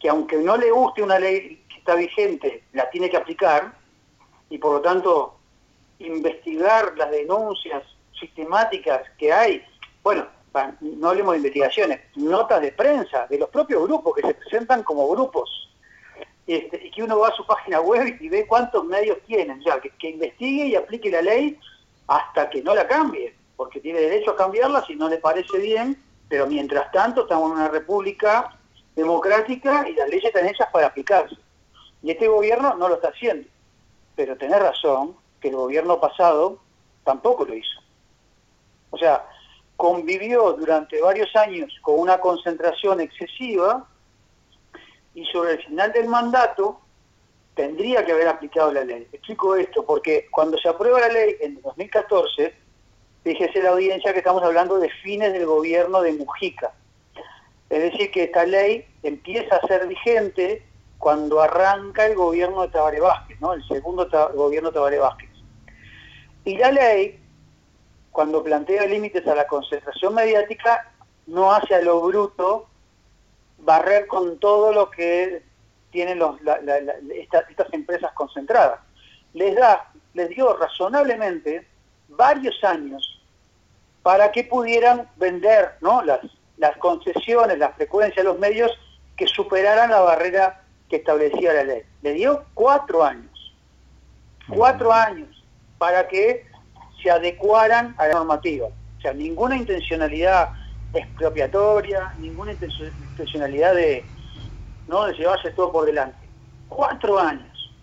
que 0.00 0.08
aunque 0.08 0.36
no 0.38 0.56
le 0.56 0.70
guste 0.70 1.02
una 1.02 1.18
ley 1.18 1.64
que 1.68 1.78
está 1.78 1.94
vigente, 1.94 2.64
la 2.72 2.88
tiene 2.90 3.10
que 3.10 3.16
aplicar, 3.16 3.74
y 4.48 4.58
por 4.58 4.72
lo 4.72 4.80
tanto 4.80 5.36
investigar 5.98 6.96
las 6.96 7.10
denuncias 7.10 7.82
sistemáticas 8.18 9.02
que 9.18 9.32
hay, 9.32 9.62
bueno, 10.02 10.26
no 10.80 11.10
hablemos 11.10 11.32
de 11.32 11.38
investigaciones, 11.38 12.00
notas 12.16 12.62
de 12.62 12.72
prensa 12.72 13.26
de 13.26 13.38
los 13.38 13.50
propios 13.50 13.82
grupos 13.82 14.16
que 14.16 14.26
se 14.26 14.34
presentan 14.34 14.82
como 14.82 15.08
grupos, 15.10 15.68
este, 16.46 16.86
y 16.86 16.90
que 16.90 17.02
uno 17.02 17.18
va 17.18 17.28
a 17.28 17.36
su 17.36 17.44
página 17.46 17.80
web 17.80 18.16
y 18.18 18.28
ve 18.30 18.46
cuántos 18.46 18.82
medios 18.84 19.18
tienen, 19.26 19.60
ya 19.60 19.78
que, 19.80 19.90
que 19.90 20.08
investigue 20.08 20.68
y 20.68 20.74
aplique 20.74 21.10
la 21.10 21.20
ley 21.20 21.58
hasta 22.06 22.48
que 22.48 22.62
no 22.62 22.74
la 22.74 22.88
cambie, 22.88 23.34
porque 23.58 23.80
tiene 23.80 23.98
derecho 23.98 24.30
a 24.30 24.36
cambiarla 24.36 24.86
si 24.86 24.94
no 24.94 25.08
le 25.08 25.18
parece 25.18 25.58
bien, 25.58 26.00
pero 26.28 26.46
mientras 26.46 26.92
tanto 26.92 27.22
estamos 27.22 27.50
en 27.50 27.56
una 27.56 27.66
república 27.68 28.56
democrática 28.94 29.84
y 29.88 29.94
las 29.94 30.08
leyes 30.08 30.26
están 30.26 30.46
hechas 30.46 30.68
para 30.72 30.86
aplicarse. 30.86 31.36
Y 32.00 32.12
este 32.12 32.28
gobierno 32.28 32.76
no 32.76 32.88
lo 32.88 32.94
está 32.94 33.08
haciendo. 33.08 33.48
Pero 34.14 34.36
tenés 34.36 34.60
razón 34.60 35.16
que 35.40 35.48
el 35.48 35.56
gobierno 35.56 35.98
pasado 35.98 36.60
tampoco 37.02 37.44
lo 37.44 37.54
hizo. 37.54 37.80
O 38.90 38.96
sea, 38.96 39.26
convivió 39.76 40.52
durante 40.52 41.02
varios 41.02 41.34
años 41.34 41.76
con 41.82 41.98
una 41.98 42.20
concentración 42.20 43.00
excesiva 43.00 43.88
y 45.14 45.24
sobre 45.26 45.54
el 45.54 45.64
final 45.64 45.92
del 45.92 46.06
mandato 46.06 46.78
tendría 47.56 48.06
que 48.06 48.12
haber 48.12 48.28
aplicado 48.28 48.72
la 48.72 48.84
ley. 48.84 49.08
Explico 49.12 49.56
esto 49.56 49.84
porque 49.84 50.28
cuando 50.30 50.56
se 50.58 50.68
aprueba 50.68 51.00
la 51.00 51.08
ley 51.08 51.34
en 51.40 51.60
2014, 51.60 52.67
fíjese 53.28 53.62
la 53.62 53.70
audiencia 53.70 54.14
que 54.14 54.20
estamos 54.20 54.42
hablando 54.42 54.78
de 54.78 54.88
fines 54.88 55.34
del 55.34 55.44
gobierno 55.44 56.00
de 56.00 56.14
Mujica. 56.14 56.72
Es 57.68 57.92
decir, 57.92 58.10
que 58.10 58.24
esta 58.24 58.46
ley 58.46 58.86
empieza 59.02 59.56
a 59.56 59.66
ser 59.66 59.86
vigente 59.86 60.62
cuando 60.96 61.42
arranca 61.42 62.06
el 62.06 62.14
gobierno 62.14 62.62
de 62.62 62.68
Tabaré 62.68 63.00
Vázquez, 63.00 63.38
¿no? 63.40 63.52
el 63.52 63.62
segundo 63.68 64.08
gobierno 64.34 64.70
de 64.70 64.74
Tabaré 64.74 64.98
Vázquez. 64.98 65.28
Y 66.46 66.56
la 66.56 66.72
ley, 66.72 67.20
cuando 68.12 68.42
plantea 68.42 68.86
límites 68.86 69.26
a 69.26 69.34
la 69.34 69.46
concentración 69.46 70.14
mediática, 70.14 70.90
no 71.26 71.52
hace 71.52 71.74
a 71.74 71.82
lo 71.82 72.00
bruto 72.00 72.66
barrer 73.58 74.06
con 74.06 74.38
todo 74.38 74.72
lo 74.72 74.90
que 74.90 75.42
tienen 75.90 76.18
los, 76.18 76.40
estas 77.14 77.72
empresas 77.72 78.10
concentradas. 78.14 78.80
Les 79.34 79.54
da, 79.54 79.92
les 80.14 80.30
dio 80.30 80.56
razonablemente 80.56 81.66
varios 82.08 82.64
años 82.64 83.17
para 84.08 84.32
que 84.32 84.42
pudieran 84.42 85.06
vender 85.16 85.72
¿no? 85.82 86.00
las, 86.02 86.20
las 86.56 86.74
concesiones, 86.78 87.58
las 87.58 87.74
frecuencias, 87.74 88.24
los 88.24 88.38
medios 88.38 88.72
que 89.18 89.26
superaran 89.26 89.90
la 89.90 90.00
barrera 90.00 90.62
que 90.88 90.96
establecía 90.96 91.52
la 91.52 91.64
ley. 91.64 91.82
Le 92.00 92.14
dio 92.14 92.42
cuatro 92.54 93.04
años. 93.04 93.54
Cuatro 94.48 94.94
años 94.94 95.44
para 95.76 96.08
que 96.08 96.46
se 97.02 97.10
adecuaran 97.10 97.94
a 97.98 98.06
la 98.06 98.14
normativa. 98.14 98.68
O 98.68 99.00
sea, 99.02 99.12
ninguna 99.12 99.58
intencionalidad 99.58 100.54
expropiatoria, 100.94 102.14
ninguna 102.18 102.52
intencionalidad 102.52 103.74
de, 103.74 104.06
¿no? 104.86 105.04
de 105.04 105.12
llevarse 105.12 105.50
todo 105.50 105.70
por 105.70 105.84
delante. 105.84 106.26
Cuatro 106.70 107.18
años. 107.18 107.74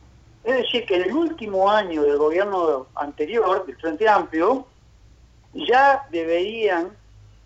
Es 0.44 0.55
decir, 0.58 0.88
que 0.88 0.96
en 0.96 1.03
el 1.03 1.13
último 1.13 1.70
año 1.70 2.01
del 2.01 2.17
gobierno 2.17 2.88
anterior, 2.96 3.63
del 3.67 3.77
Frente 3.77 4.10
Amplio, 4.10 4.65
ya 5.56 6.08
deberían 6.12 6.92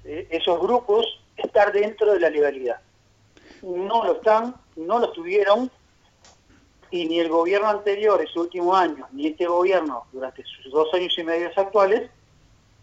eh, 0.04 0.28
esos 0.32 0.60
grupos 0.60 1.06
estar 1.38 1.72
dentro 1.72 2.14
de 2.14 2.20
la 2.20 2.30
legalidad. 2.30 2.80
No 3.62 4.04
lo 4.04 4.14
están, 4.14 4.56
no 4.76 5.00
lo 5.00 5.12
tuvieron, 5.12 5.72
y 6.92 7.06
ni 7.08 7.20
el 7.20 7.30
gobierno 7.30 7.70
anterior, 7.70 8.22
ese 8.22 8.40
último 8.40 8.76
año, 8.76 9.08
ni 9.12 9.28
este 9.28 9.46
gobierno, 9.46 10.06
durante 10.12 10.44
sus 10.44 10.72
dos 10.72 10.92
años 10.94 11.14
y 11.18 11.24
medio 11.24 11.50
actuales, 11.56 12.10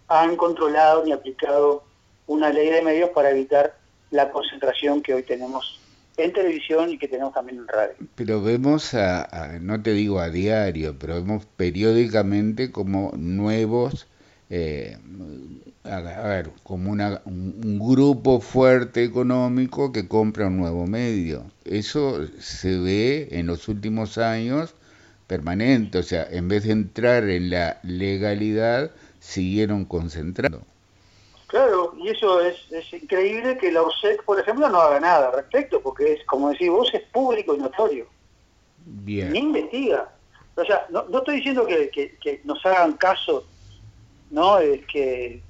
han 0.08 0.36
controlado 0.36 1.04
ni 1.04 1.12
aplicado 1.12 1.82
una 2.26 2.50
ley 2.50 2.70
de 2.70 2.82
medios 2.82 3.10
para 3.10 3.30
evitar 3.30 3.76
la 4.10 4.30
concentración 4.30 5.02
que 5.02 5.14
hoy 5.14 5.22
tenemos 5.24 5.80
en 6.16 6.32
televisión 6.32 6.90
y 6.90 6.98
que 6.98 7.08
tenemos 7.08 7.34
también 7.34 7.58
en 7.58 7.68
radio. 7.68 7.94
Pero 8.14 8.40
vemos, 8.40 8.94
a, 8.94 9.58
no 9.60 9.82
te 9.82 9.92
digo 9.92 10.20
a 10.20 10.30
diario, 10.30 10.96
pero 10.98 11.14
vemos 11.14 11.44
periódicamente 11.56 12.70
como 12.70 13.12
nuevos, 13.16 14.06
eh, 14.48 14.96
a, 15.84 16.00
ver, 16.00 16.50
como 16.62 16.90
una, 16.90 17.20
un, 17.24 17.78
grupo 17.78 18.40
fuerte 18.40 19.04
económico 19.04 19.92
que 19.92 20.08
compra 20.08 20.46
un 20.46 20.56
nuevo 20.58 20.86
medio. 20.86 21.44
Eso 21.64 22.26
se 22.38 22.78
ve 22.78 23.28
en 23.32 23.46
los 23.46 23.68
últimos 23.68 24.18
años 24.18 24.74
permanente, 25.26 25.98
o 25.98 26.02
sea, 26.02 26.26
en 26.30 26.48
vez 26.48 26.64
de 26.64 26.72
entrar 26.72 27.24
en 27.24 27.50
la 27.50 27.80
legalidad, 27.82 28.92
siguieron 29.18 29.84
concentrando. 29.84 30.62
Claro, 31.48 31.94
y 31.98 32.08
eso 32.08 32.40
es, 32.40 32.56
increíble 32.92 33.56
que 33.58 33.70
la 33.70 33.82
OSEC, 33.82 34.24
por 34.24 34.38
ejemplo, 34.40 34.68
no 34.68 34.80
haga 34.80 35.00
nada 35.00 35.28
al 35.28 35.34
respecto, 35.34 35.80
porque 35.80 36.14
es, 36.14 36.24
como 36.24 36.50
decís 36.50 36.70
vos, 36.70 36.92
es 36.92 37.02
público 37.12 37.54
y 37.54 37.58
notorio. 37.58 38.06
Bien. 38.84 39.32
Ni 39.32 39.38
investiga. 39.40 40.08
O 40.56 40.64
sea, 40.64 40.86
no, 40.90 41.06
estoy 41.18 41.36
diciendo 41.36 41.66
que, 41.66 42.40
nos 42.44 42.64
hagan 42.66 42.94
caso, 42.94 43.46
¿no? 44.30 44.58
Es 44.58 44.84
que 44.86 45.42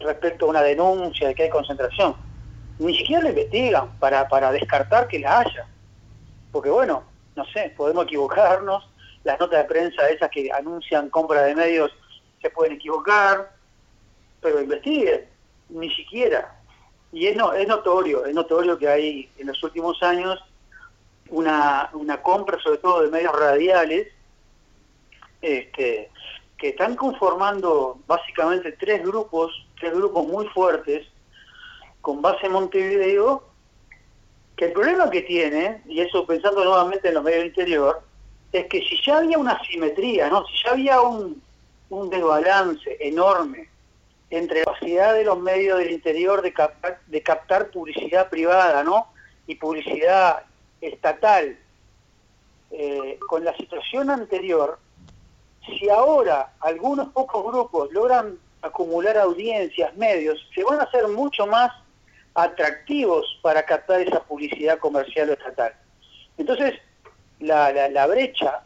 respecto 0.00 0.46
a 0.46 0.50
una 0.50 0.62
denuncia 0.62 1.28
de 1.28 1.34
que 1.34 1.44
hay 1.44 1.50
concentración. 1.50 2.14
Ni 2.78 2.96
siquiera 2.96 3.22
la 3.24 3.30
investigan 3.30 3.98
para, 3.98 4.26
para 4.28 4.50
descartar 4.52 5.06
que 5.08 5.18
la 5.18 5.40
haya. 5.40 5.66
Porque 6.50 6.70
bueno, 6.70 7.04
no 7.36 7.44
sé, 7.46 7.72
podemos 7.76 8.04
equivocarnos, 8.04 8.88
las 9.24 9.38
notas 9.38 9.62
de 9.62 9.68
prensa 9.68 10.08
esas 10.08 10.30
que 10.30 10.50
anuncian 10.50 11.10
compra 11.10 11.42
de 11.42 11.54
medios 11.54 11.92
se 12.40 12.50
pueden 12.50 12.74
equivocar, 12.74 13.52
pero 14.40 14.62
investiguen, 14.62 15.26
ni 15.68 15.90
siquiera. 15.94 16.56
Y 17.12 17.26
es, 17.26 17.36
no, 17.36 17.52
es 17.52 17.68
notorio, 17.68 18.24
es 18.24 18.34
notorio 18.34 18.78
que 18.78 18.88
hay 18.88 19.30
en 19.36 19.48
los 19.48 19.62
últimos 19.62 20.02
años 20.02 20.42
una, 21.28 21.90
una 21.92 22.22
compra, 22.22 22.58
sobre 22.60 22.78
todo 22.78 23.02
de 23.02 23.10
medios 23.10 23.38
radiales, 23.38 24.08
este, 25.42 26.10
que 26.60 26.68
están 26.68 26.94
conformando 26.94 27.98
básicamente 28.06 28.72
tres 28.72 29.02
grupos, 29.02 29.66
tres 29.80 29.94
grupos 29.94 30.26
muy 30.26 30.46
fuertes, 30.48 31.06
con 32.02 32.20
base 32.20 32.46
en 32.46 32.52
Montevideo, 32.52 33.42
que 34.56 34.66
el 34.66 34.72
problema 34.72 35.08
que 35.08 35.22
tiene, 35.22 35.82
y 35.86 36.00
eso 36.00 36.26
pensando 36.26 36.62
nuevamente 36.62 37.08
en 37.08 37.14
los 37.14 37.24
medios 37.24 37.40
del 37.40 37.48
interior, 37.48 38.02
es 38.52 38.66
que 38.66 38.80
si 38.82 39.00
ya 39.02 39.18
había 39.18 39.38
una 39.38 39.58
simetría, 39.64 40.28
¿no? 40.28 40.44
si 40.46 40.64
ya 40.64 40.72
había 40.72 41.00
un, 41.00 41.42
desbalance 42.10 42.96
enorme 43.00 43.68
entre 44.28 44.60
la 44.60 44.66
capacidad 44.66 45.14
de 45.14 45.24
los 45.24 45.40
medios 45.40 45.78
del 45.78 45.90
interior 45.90 46.40
de 46.42 46.52
captar, 46.52 47.00
de 47.06 47.22
captar 47.22 47.70
publicidad 47.70 48.28
privada 48.28 48.84
¿no? 48.84 49.06
y 49.46 49.54
publicidad 49.54 50.44
estatal. 50.80 51.58
Eh, 52.70 53.18
con 53.26 53.44
la 53.44 53.56
situación 53.56 54.10
anterior, 54.10 54.78
si 55.66 55.88
ahora 55.88 56.52
algunos 56.60 57.08
pocos 57.08 57.44
grupos 57.44 57.92
logran 57.92 58.38
acumular 58.62 59.16
audiencias, 59.18 59.94
medios, 59.96 60.38
se 60.54 60.64
van 60.64 60.80
a 60.80 60.84
hacer 60.84 61.08
mucho 61.08 61.46
más 61.46 61.72
atractivos 62.34 63.38
para 63.42 63.64
captar 63.64 64.00
esa 64.00 64.22
publicidad 64.22 64.78
comercial 64.78 65.30
o 65.30 65.32
estatal. 65.32 65.74
Entonces, 66.38 66.74
la, 67.40 67.72
la 67.88 68.06
brecha 68.06 68.62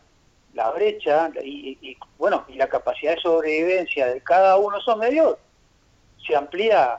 la 0.54 0.70
brecha 0.70 1.30
y, 1.44 1.96
bueno 2.16 2.44
y 2.48 2.54
la 2.54 2.68
capacidad 2.68 3.14
de 3.14 3.20
sobrevivencia 3.20 4.06
de 4.06 4.20
cada 4.20 4.56
uno 4.56 4.76
de 4.76 4.82
esos 4.82 4.96
medios 4.96 5.36
se 6.24 6.34
amplía 6.34 6.98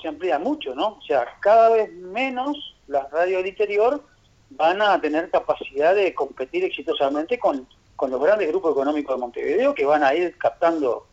se 0.00 0.08
amplía 0.08 0.38
mucho 0.38 0.74
no 0.74 0.98
o 0.98 1.02
sea 1.02 1.26
cada 1.40 1.70
vez 1.70 1.92
menos 1.92 2.56
las 2.86 3.10
radios 3.10 3.42
del 3.42 3.50
interior 3.50 4.02
van 4.50 4.80
a 4.80 4.98
tener 5.00 5.30
capacidad 5.30 5.94
de 5.94 6.14
competir 6.14 6.64
exitosamente 6.64 7.38
con, 7.38 7.68
con 7.98 8.12
los 8.12 8.22
grandes 8.22 8.46
grupos 8.46 8.70
económicos 8.70 9.16
de 9.16 9.20
Montevideo 9.20 9.74
que 9.74 9.84
van 9.84 10.04
a 10.04 10.14
ir 10.14 10.38
captando 10.38 11.04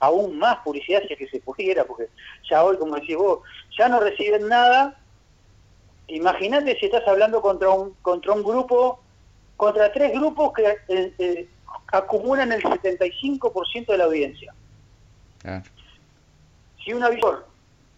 aún 0.00 0.40
más 0.40 0.58
publicidad 0.64 1.00
si 1.06 1.12
es 1.12 1.18
que 1.20 1.28
se 1.28 1.38
pudiera, 1.38 1.84
porque 1.84 2.08
ya 2.50 2.64
hoy, 2.64 2.76
como 2.78 2.96
decís 2.96 3.16
vos, 3.16 3.38
ya 3.78 3.88
no 3.88 4.00
reciben 4.00 4.48
nada. 4.48 4.98
Imagínate 6.08 6.76
si 6.80 6.86
estás 6.86 7.06
hablando 7.06 7.40
contra 7.40 7.70
un, 7.70 7.94
contra 8.02 8.32
un 8.32 8.42
grupo, 8.42 8.98
contra 9.56 9.92
tres 9.92 10.14
grupos 10.14 10.52
que 10.52 10.66
eh, 10.88 11.14
eh, 11.16 11.48
acumulan 11.92 12.50
el 12.50 12.60
75% 12.60 13.86
de 13.86 13.98
la 13.98 14.04
audiencia. 14.04 14.52
Si 16.84 16.92
un 16.92 17.04
avisor 17.04 17.46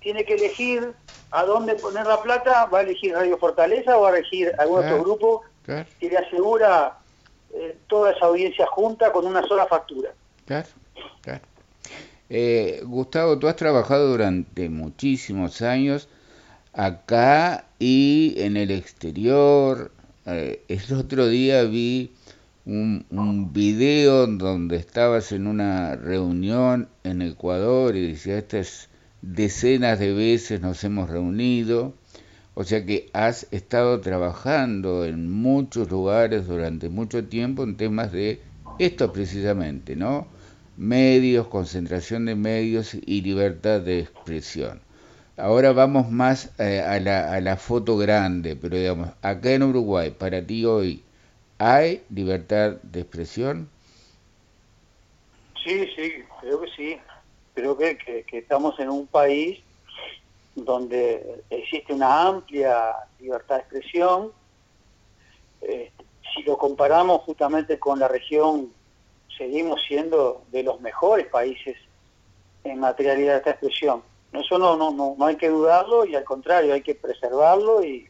tiene 0.00 0.22
que 0.26 0.34
elegir 0.34 0.92
a 1.30 1.44
dónde 1.44 1.76
poner 1.76 2.06
la 2.06 2.20
plata, 2.20 2.66
va 2.66 2.80
a 2.80 2.82
elegir 2.82 3.14
Radio 3.14 3.38
Fortaleza 3.38 3.96
o 3.96 4.02
va 4.02 4.10
a 4.10 4.18
elegir 4.18 4.52
algún 4.58 4.80
otro 4.80 5.00
grupo 5.00 5.44
que 5.64 6.10
le 6.10 6.18
asegura 6.18 6.98
eh, 7.54 7.78
toda 7.86 8.12
esa 8.12 8.26
audiencia 8.26 8.66
junta 8.66 9.12
con 9.12 9.26
una 9.26 9.46
sola 9.46 9.66
factura. 9.66 10.10
Claro, 10.44 10.66
claro. 11.22 11.42
Eh, 12.28 12.82
Gustavo, 12.84 13.38
tú 13.38 13.46
has 13.46 13.56
trabajado 13.56 14.08
durante 14.08 14.68
muchísimos 14.68 15.62
años 15.62 16.08
acá 16.72 17.66
y 17.78 18.34
en 18.38 18.56
el 18.56 18.70
exterior. 18.70 19.92
Eh, 20.26 20.64
el 20.68 20.98
otro 20.98 21.28
día 21.28 21.62
vi 21.62 22.12
un, 22.66 23.06
un, 23.10 23.52
video 23.52 24.26
donde 24.26 24.76
estabas 24.76 25.32
en 25.32 25.46
una 25.46 25.96
reunión 25.96 26.88
en 27.04 27.22
Ecuador 27.22 27.94
y 27.94 28.08
decía, 28.08 28.38
estas 28.38 28.88
decenas 29.22 29.98
de 29.98 30.12
veces 30.12 30.60
nos 30.60 30.82
hemos 30.82 31.10
reunido. 31.10 31.94
O 32.54 32.64
sea 32.64 32.84
que 32.86 33.10
has 33.12 33.46
estado 33.50 34.00
trabajando 34.00 35.04
en 35.04 35.30
muchos 35.30 35.90
lugares 35.90 36.46
durante 36.46 36.88
mucho 36.88 37.24
tiempo 37.24 37.64
en 37.64 37.76
temas 37.76 38.12
de 38.12 38.40
esto 38.78 39.12
precisamente, 39.12 39.96
¿no? 39.96 40.28
medios, 40.76 41.46
concentración 41.48 42.26
de 42.26 42.34
medios 42.34 42.94
y 42.94 43.22
libertad 43.22 43.80
de 43.80 44.00
expresión. 44.00 44.80
Ahora 45.36 45.72
vamos 45.72 46.10
más 46.10 46.52
eh, 46.60 46.80
a, 46.80 47.00
la, 47.00 47.32
a 47.32 47.40
la 47.40 47.56
foto 47.56 47.96
grande, 47.96 48.56
pero 48.56 48.76
digamos, 48.76 49.10
acá 49.22 49.52
en 49.52 49.64
Uruguay, 49.64 50.10
para 50.10 50.44
ti 50.44 50.64
hoy, 50.64 51.02
¿hay 51.58 52.02
libertad 52.10 52.76
de 52.82 53.00
expresión? 53.00 53.68
Sí, 55.64 55.88
sí, 55.96 56.12
creo 56.40 56.60
que 56.60 56.68
sí. 56.76 56.96
Creo 57.54 57.76
que, 57.76 57.96
que, 57.96 58.38
estamos 58.38 58.78
en 58.80 58.90
un 58.90 59.06
país 59.06 59.60
donde 60.54 61.42
existe 61.50 61.92
una 61.92 62.28
amplia 62.28 62.94
libertad 63.18 63.56
de 63.56 63.60
expresión. 63.62 64.32
Eh, 65.62 65.92
si 66.34 66.42
lo 66.42 66.56
comparamos 66.56 67.22
justamente 67.22 67.78
con 67.78 67.98
la 67.98 68.08
región 68.08 68.70
seguimos 69.36 69.80
siendo 69.86 70.42
de 70.50 70.62
los 70.62 70.80
mejores 70.80 71.26
países 71.26 71.76
en 72.62 72.80
materia 72.80 73.12
de 73.12 73.18
libertad 73.18 73.44
de 73.44 73.50
expresión. 73.52 74.02
Eso 74.32 74.58
no, 74.58 74.76
no, 74.76 74.90
no, 74.90 75.14
no 75.16 75.26
hay 75.26 75.36
que 75.36 75.48
dudarlo 75.48 76.04
y 76.04 76.14
al 76.14 76.24
contrario, 76.24 76.74
hay 76.74 76.82
que 76.82 76.94
preservarlo 76.94 77.84
y, 77.84 78.08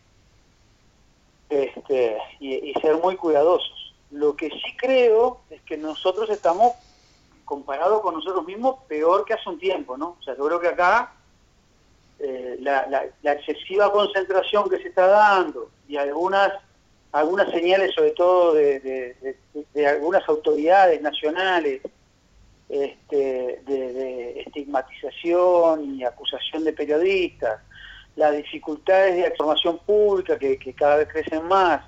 este, 1.51 2.19
y, 2.41 2.73
ser 2.81 2.97
muy 2.97 3.17
cuidadosos. 3.17 3.95
Lo 4.11 4.35
que 4.37 4.49
sí 4.49 4.77
creo 4.79 5.41
es 5.51 5.61
que 5.63 5.77
nosotros 5.77 6.31
estamos, 6.31 6.73
comparados 7.45 8.01
con 8.01 8.15
nosotros 8.15 8.47
mismos, 8.47 8.77
peor 8.89 9.25
que 9.25 9.35
hace 9.35 9.49
un 9.51 9.59
tiempo, 9.59 9.99
¿no? 9.99 10.17
O 10.19 10.23
sea, 10.23 10.35
yo 10.37 10.47
creo 10.47 10.61
que 10.61 10.69
acá 10.69 11.13
eh, 12.25 12.57
la, 12.61 12.87
la 13.23 13.33
excesiva 13.33 13.93
concentración 13.93 14.69
que 14.69 14.79
se 14.79 14.89
está 14.89 15.07
dando 15.07 15.71
y 15.87 15.97
algunas 15.97 16.53
algunas 17.15 17.49
señales, 17.53 17.95
sobre 17.95 18.11
todo 18.11 18.55
de, 18.55 19.15
algunas 19.89 20.29
autoridades 20.29 21.01
nacionales, 21.01 21.81
este, 22.69 23.63
de, 23.65 24.41
estigmatización 24.41 25.95
y 25.95 26.05
acusación 26.05 26.65
de 26.65 26.73
periodistas, 26.73 27.61
las 28.17 28.37
dificultades 28.37 29.15
de 29.15 29.29
información 29.29 29.79
pública 29.87 30.37
que, 30.41 30.59
cada 30.77 30.97
vez 30.97 31.09
crecen 31.09 31.47
más, 31.47 31.83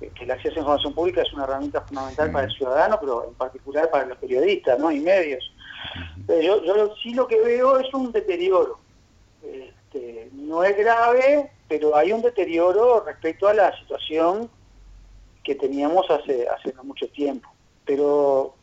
que 0.00 0.24
el 0.24 0.30
acceso 0.30 0.56
a 0.56 0.60
información 0.60 0.94
pública 0.94 1.20
es 1.20 1.32
una 1.34 1.44
herramienta 1.44 1.82
fundamental 1.82 2.32
para 2.32 2.46
el 2.46 2.52
ciudadano, 2.54 2.96
pero 2.98 3.28
en 3.28 3.34
particular 3.34 3.90
para 3.90 4.06
los 4.06 4.16
periodistas 4.16 4.78
¿no? 4.78 4.90
y 4.90 5.00
medios. 5.00 5.44
yo, 6.26 6.64
yo 6.64 6.94
sí 7.02 7.12
lo 7.12 7.28
que 7.28 7.38
veo 7.38 7.78
es 7.80 7.92
un 7.92 8.12
deterioro. 8.12 8.78
Este, 9.44 10.30
no 10.32 10.64
es 10.64 10.76
grave, 10.76 11.50
pero 11.68 11.96
hay 11.96 12.12
un 12.12 12.22
deterioro 12.22 13.04
respecto 13.04 13.48
a 13.48 13.54
la 13.54 13.76
situación 13.78 14.50
que 15.42 15.54
teníamos 15.54 16.10
hace, 16.10 16.48
hace 16.48 16.72
no 16.74 16.84
mucho 16.84 17.08
tiempo. 17.08 17.48
Pero, 17.84 18.54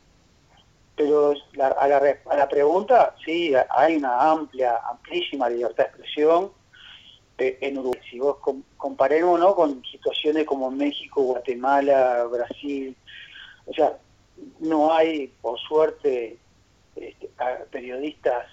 pero 0.95 1.31
a, 1.31 1.87
la, 1.87 2.17
a 2.25 2.37
la 2.37 2.49
pregunta, 2.49 3.15
sí, 3.23 3.53
hay 3.69 3.97
una 3.97 4.31
amplia, 4.31 4.79
amplísima 4.89 5.49
libertad 5.49 5.83
de 5.85 5.89
expresión 5.89 6.51
eh, 7.37 7.57
en 7.61 7.77
Uruguay. 7.77 8.01
Si 8.09 8.19
vos 8.19 8.37
comparemos 8.77 9.39
¿no? 9.39 9.55
con 9.55 9.83
situaciones 9.85 10.45
como 10.45 10.69
México, 10.69 11.23
Guatemala, 11.23 12.25
Brasil, 12.25 12.95
o 13.65 13.73
sea, 13.73 13.97
no 14.59 14.93
hay, 14.93 15.27
por 15.41 15.59
suerte, 15.59 16.37
este, 16.95 17.29
periodistas 17.71 18.47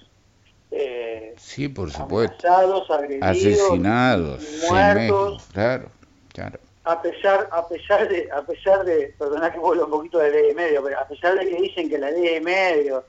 eh, 0.71 1.35
sí, 1.39 1.69
por 1.69 1.91
supuesto. 1.91 2.47
agredidos, 2.49 2.91
asesinados, 3.23 4.45
muertos. 4.69 5.47
claro, 5.53 5.91
claro 6.33 6.59
a 6.89 7.03
pesar 7.03 7.49
a 7.53 7.69
pesar 7.69 8.09
de 8.09 8.29
a 8.33 8.41
pesar 8.43 8.83
de 8.85 9.15
perdona 9.19 9.53
que 9.53 9.59
vuelvo 9.59 9.85
un 9.85 9.91
poquito 9.91 10.19
de 10.19 10.31
ley 10.31 10.47
de 10.49 10.55
medio 10.55 10.83
pero 10.83 10.99
a 10.99 11.07
pesar 11.07 11.39
de 11.39 11.47
que 11.47 11.61
dicen 11.61 11.89
que 11.91 11.99
la 11.99 12.11
ley 12.11 12.35
de 12.35 12.41
medio 12.41 13.05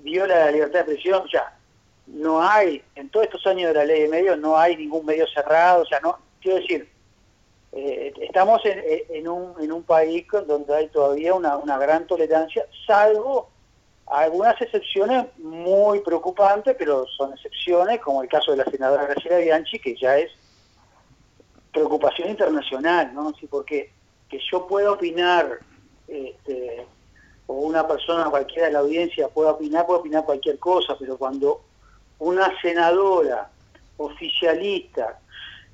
viola 0.00 0.46
la 0.46 0.50
libertad 0.50 0.86
de 0.86 0.94
expresión 0.94 1.24
ya 1.30 1.54
no 2.06 2.42
hay 2.42 2.82
en 2.94 3.10
todos 3.10 3.26
estos 3.26 3.46
años 3.46 3.68
de 3.68 3.74
la 3.74 3.84
ley 3.84 4.02
de 4.02 4.08
medio 4.08 4.34
no 4.36 4.56
hay 4.56 4.76
ningún 4.76 5.04
medio 5.04 5.26
cerrado 5.26 5.82
o 5.82 5.86
sea 5.86 6.00
no 6.00 6.18
quiero 6.40 6.58
decir 6.58 6.88
eh, 7.72 8.14
estamos 8.22 8.64
en, 8.64 8.82
en, 9.10 9.28
un, 9.28 9.62
en 9.62 9.72
un 9.72 9.82
país 9.82 10.26
donde 10.46 10.74
hay 10.74 10.88
todavía 10.88 11.34
una, 11.34 11.58
una 11.58 11.76
gran 11.76 12.06
tolerancia 12.06 12.64
salvo 12.86 13.50
algunas 14.10 14.60
excepciones 14.60 15.26
muy 15.38 16.00
preocupantes 16.00 16.74
pero 16.78 17.06
son 17.06 17.32
excepciones 17.32 18.00
como 18.00 18.22
el 18.22 18.28
caso 18.28 18.52
de 18.52 18.58
la 18.58 18.64
senadora 18.64 19.06
Graciela 19.06 19.38
Bianchi 19.38 19.78
que 19.78 19.96
ya 19.96 20.18
es 20.18 20.30
preocupación 21.72 22.30
internacional, 22.30 23.14
¿no? 23.14 23.32
Sí, 23.38 23.46
porque 23.46 23.92
que 24.28 24.38
yo 24.50 24.66
pueda 24.66 24.92
opinar, 24.92 25.58
este, 26.06 26.86
o 27.46 27.54
una 27.54 27.86
persona 27.86 28.28
cualquiera 28.30 28.66
de 28.66 28.72
la 28.72 28.80
audiencia 28.80 29.28
pueda 29.28 29.52
opinar, 29.52 29.86
puede 29.86 30.00
opinar 30.00 30.24
cualquier 30.24 30.58
cosa, 30.58 30.96
pero 30.98 31.16
cuando 31.16 31.62
una 32.18 32.52
senadora 32.60 33.48
oficialista, 33.96 35.18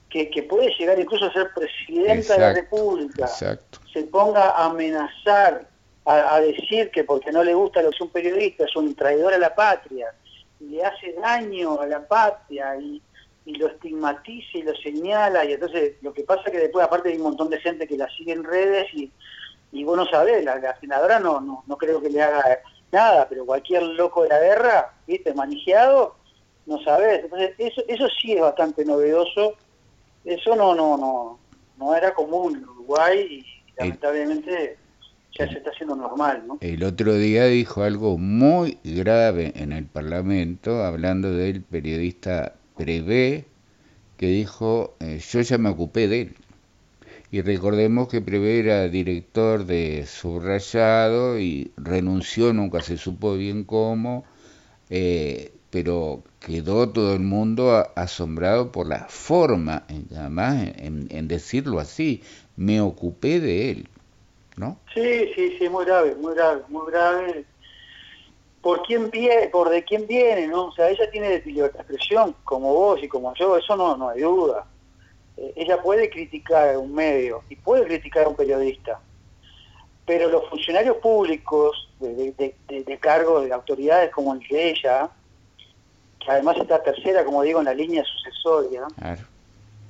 que, 0.08 0.30
que 0.30 0.44
puede 0.44 0.72
llegar 0.78 0.98
incluso 1.00 1.24
a 1.24 1.32
ser 1.32 1.50
presidenta 1.52 2.34
de 2.34 2.40
la 2.40 2.52
República, 2.52 3.26
se 3.26 4.02
ponga 4.10 4.50
a 4.50 4.66
amenazar, 4.66 5.66
a, 6.04 6.34
a, 6.34 6.40
decir 6.40 6.90
que 6.90 7.04
porque 7.04 7.32
no 7.32 7.42
le 7.42 7.54
gusta 7.54 7.82
lo 7.82 7.90
que 7.90 7.96
es 7.96 8.00
un 8.00 8.10
periodista, 8.10 8.64
es 8.64 8.76
un 8.76 8.94
traidor 8.94 9.34
a 9.34 9.38
la 9.38 9.54
patria, 9.54 10.14
y 10.60 10.64
le 10.64 10.84
hace 10.84 11.12
daño 11.14 11.80
a 11.80 11.86
la 11.86 12.06
patria 12.06 12.76
y 12.76 13.02
y 13.46 13.54
lo 13.56 13.68
estigmatiza 13.68 14.58
y 14.58 14.62
lo 14.62 14.74
señala, 14.76 15.44
y 15.44 15.52
entonces 15.52 15.96
lo 16.00 16.12
que 16.12 16.24
pasa 16.24 16.42
es 16.46 16.52
que 16.52 16.58
después 16.58 16.84
aparte 16.84 17.10
hay 17.10 17.16
un 17.16 17.24
montón 17.24 17.50
de 17.50 17.60
gente 17.60 17.86
que 17.86 17.98
la 17.98 18.08
sigue 18.16 18.32
en 18.32 18.44
redes 18.44 18.86
y, 18.94 19.10
y 19.72 19.84
vos 19.84 19.96
no 19.96 20.06
sabés, 20.06 20.44
la, 20.44 20.78
senadora 20.80 21.20
no, 21.20 21.40
no, 21.40 21.62
no 21.66 21.76
creo 21.76 22.00
que 22.00 22.08
le 22.08 22.22
haga 22.22 22.60
nada, 22.90 23.28
pero 23.28 23.44
cualquier 23.44 23.82
loco 23.82 24.22
de 24.22 24.30
la 24.30 24.40
guerra, 24.40 24.94
viste, 25.06 25.34
manejado, 25.34 26.14
no 26.64 26.82
sabés. 26.84 27.24
Entonces 27.24 27.54
eso, 27.58 27.82
eso 27.86 28.06
sí 28.20 28.32
es 28.32 28.40
bastante 28.40 28.84
novedoso, 28.84 29.54
eso 30.24 30.56
no, 30.56 30.74
no, 30.74 30.96
no, 30.96 31.38
no 31.76 31.94
era 31.94 32.14
común 32.14 32.56
en 32.56 32.64
Uruguay 32.64 33.44
y 33.44 33.74
lamentablemente 33.76 34.78
ya 35.38 35.48
se 35.48 35.58
está 35.58 35.70
haciendo 35.70 35.96
normal, 35.96 36.44
¿no? 36.46 36.58
El 36.60 36.84
otro 36.84 37.14
día 37.14 37.46
dijo 37.46 37.82
algo 37.82 38.18
muy 38.18 38.78
grave 38.84 39.52
en 39.56 39.72
el 39.72 39.86
Parlamento, 39.86 40.84
hablando 40.84 41.32
del 41.32 41.62
periodista 41.62 42.54
Prevé, 42.76 43.46
que 44.16 44.26
dijo, 44.28 44.94
eh, 45.00 45.20
yo 45.28 45.40
ya 45.40 45.58
me 45.58 45.70
ocupé 45.70 46.08
de 46.08 46.20
él. 46.22 46.36
Y 47.32 47.40
recordemos 47.42 48.08
que 48.08 48.20
Prevé 48.20 48.60
era 48.60 48.88
director 48.88 49.66
de 49.66 50.06
Subrayado 50.06 51.38
y 51.40 51.72
renunció, 51.76 52.52
nunca 52.52 52.80
se 52.80 52.96
supo 52.96 53.34
bien 53.34 53.64
cómo, 53.64 54.24
eh, 54.88 55.52
pero 55.70 56.22
quedó 56.38 56.88
todo 56.90 57.14
el 57.14 57.20
mundo 57.20 57.88
asombrado 57.96 58.70
por 58.70 58.86
la 58.86 59.06
forma, 59.08 59.82
además, 60.14 60.68
en, 60.76 61.08
en 61.10 61.26
decirlo 61.26 61.80
así, 61.80 62.22
me 62.56 62.80
ocupé 62.80 63.40
de 63.40 63.72
él. 63.72 63.88
¿No? 64.56 64.78
Sí, 64.92 65.32
sí, 65.34 65.56
sí, 65.58 65.68
muy 65.68 65.84
grave, 65.84 66.14
muy 66.14 66.34
grave, 66.34 66.62
muy 66.68 66.90
grave. 66.90 67.44
¿Por 68.62 68.82
quién 68.82 69.10
viene, 69.10 69.48
por 69.48 69.68
de 69.68 69.84
quién 69.84 70.06
viene, 70.06 70.46
no? 70.46 70.66
O 70.66 70.72
sea, 70.72 70.88
ella 70.88 71.10
tiene 71.10 71.42
libertad 71.44 71.78
de 71.78 71.82
expresión, 71.82 72.34
como 72.44 72.72
vos 72.72 73.02
y 73.02 73.08
como 73.08 73.34
yo, 73.34 73.56
eso 73.56 73.76
no, 73.76 73.96
no 73.96 74.08
hay 74.08 74.20
duda. 74.20 74.64
Eh, 75.36 75.52
ella 75.56 75.82
puede 75.82 76.08
criticar 76.08 76.74
a 76.74 76.78
un 76.78 76.94
medio 76.94 77.42
y 77.48 77.56
puede 77.56 77.84
criticar 77.84 78.24
a 78.24 78.28
un 78.28 78.36
periodista, 78.36 79.00
pero 80.06 80.28
los 80.28 80.48
funcionarios 80.48 80.96
públicos 80.98 81.90
de, 81.98 82.98
cargo 83.00 83.40
de 83.40 83.52
autoridades 83.52 84.10
como 84.12 84.34
el 84.34 84.40
de 84.48 84.70
ella, 84.70 85.10
que 86.20 86.30
además 86.30 86.56
está 86.58 86.82
tercera, 86.82 87.24
como 87.24 87.42
digo, 87.42 87.58
en 87.58 87.66
la 87.66 87.74
línea 87.74 88.04
sucesoria, 88.04 88.86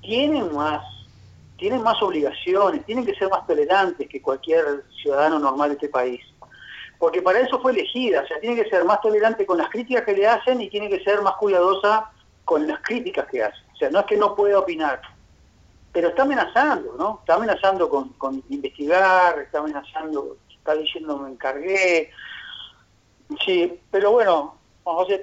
tienen 0.01 0.53
más 0.53 0.83
tienen 1.65 1.83
más 1.83 2.03
obligaciones, 2.03 2.85
tienen 2.85 3.07
que 3.07 3.15
ser 3.15 3.31
más 3.31 3.47
tolerantes 3.47 4.07
que 4.07 4.21
cualquier 4.21 4.85
ciudadano 5.03 5.39
normal 5.39 5.71
de 5.71 5.77
este 5.77 5.89
país. 5.89 6.21
Porque 6.99 7.23
para 7.23 7.41
eso 7.41 7.59
fue 7.59 7.73
elegida, 7.73 8.21
o 8.21 8.27
sea, 8.27 8.39
tiene 8.39 8.63
que 8.63 8.69
ser 8.69 8.85
más 8.85 9.01
tolerante 9.01 9.47
con 9.47 9.57
las 9.57 9.71
críticas 9.71 10.05
que 10.05 10.13
le 10.13 10.27
hacen 10.27 10.61
y 10.61 10.69
tiene 10.69 10.91
que 10.91 11.03
ser 11.03 11.23
más 11.23 11.37
cuidadosa 11.37 12.11
con 12.45 12.67
las 12.67 12.83
críticas 12.83 13.27
que 13.29 13.43
hace. 13.43 13.57
O 13.73 13.77
sea, 13.77 13.89
no 13.89 14.01
es 14.01 14.05
que 14.05 14.19
no 14.19 14.37
pueda 14.37 14.59
opinar, 14.59 15.01
pero 15.91 16.09
está 16.09 16.25
amenazando, 16.25 16.97
¿no? 16.99 17.21
Está 17.21 17.37
amenazando 17.37 17.89
con, 17.89 18.43
investigar, 18.51 19.39
está 19.39 19.61
amenazando, 19.61 20.37
está 20.51 20.75
diciendo 20.75 21.17
me 21.17 21.31
encargué. 21.31 22.11
Sí, 23.43 23.81
pero 23.91 24.11
bueno, 24.11 24.59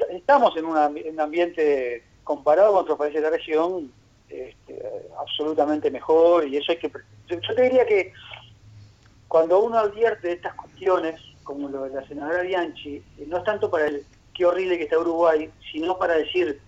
estamos 0.10 0.58
en, 0.58 0.66
un 0.66 1.20
ambiente 1.20 2.04
comparado 2.24 2.72
con 2.72 2.82
otros 2.82 2.98
países 2.98 3.22
de 3.22 3.30
la 3.30 3.38
región 3.38 4.01
este, 4.32 4.82
absolutamente 5.20 5.92
mejor 5.92 6.48
y 6.48 6.58
eso 6.58 6.72
hay 6.72 6.78
que... 6.78 6.92
Yo 7.28 7.56
te 7.56 7.62
diría 7.62 7.86
que 7.86 8.14
cuando 9.28 9.60
uno 9.60 9.78
advierte 9.78 10.34
estas 10.34 10.54
cuestiones, 10.56 11.22
como 11.44 11.70
lo 11.70 11.84
de 11.84 11.92
la 11.92 12.08
senadora 12.08 12.42
Bianchi, 12.42 12.98
eh, 12.98 13.26
no 13.28 13.38
es 13.38 13.44
tanto 13.44 13.70
para 13.70 13.88
el 13.88 14.06
qué 14.34 14.46
horrible 14.46 14.78
que 14.78 14.86
está 14.86 14.98
Uruguay, 14.98 15.50
sino 15.72 15.98
para 15.98 16.16
decir, 16.16 16.60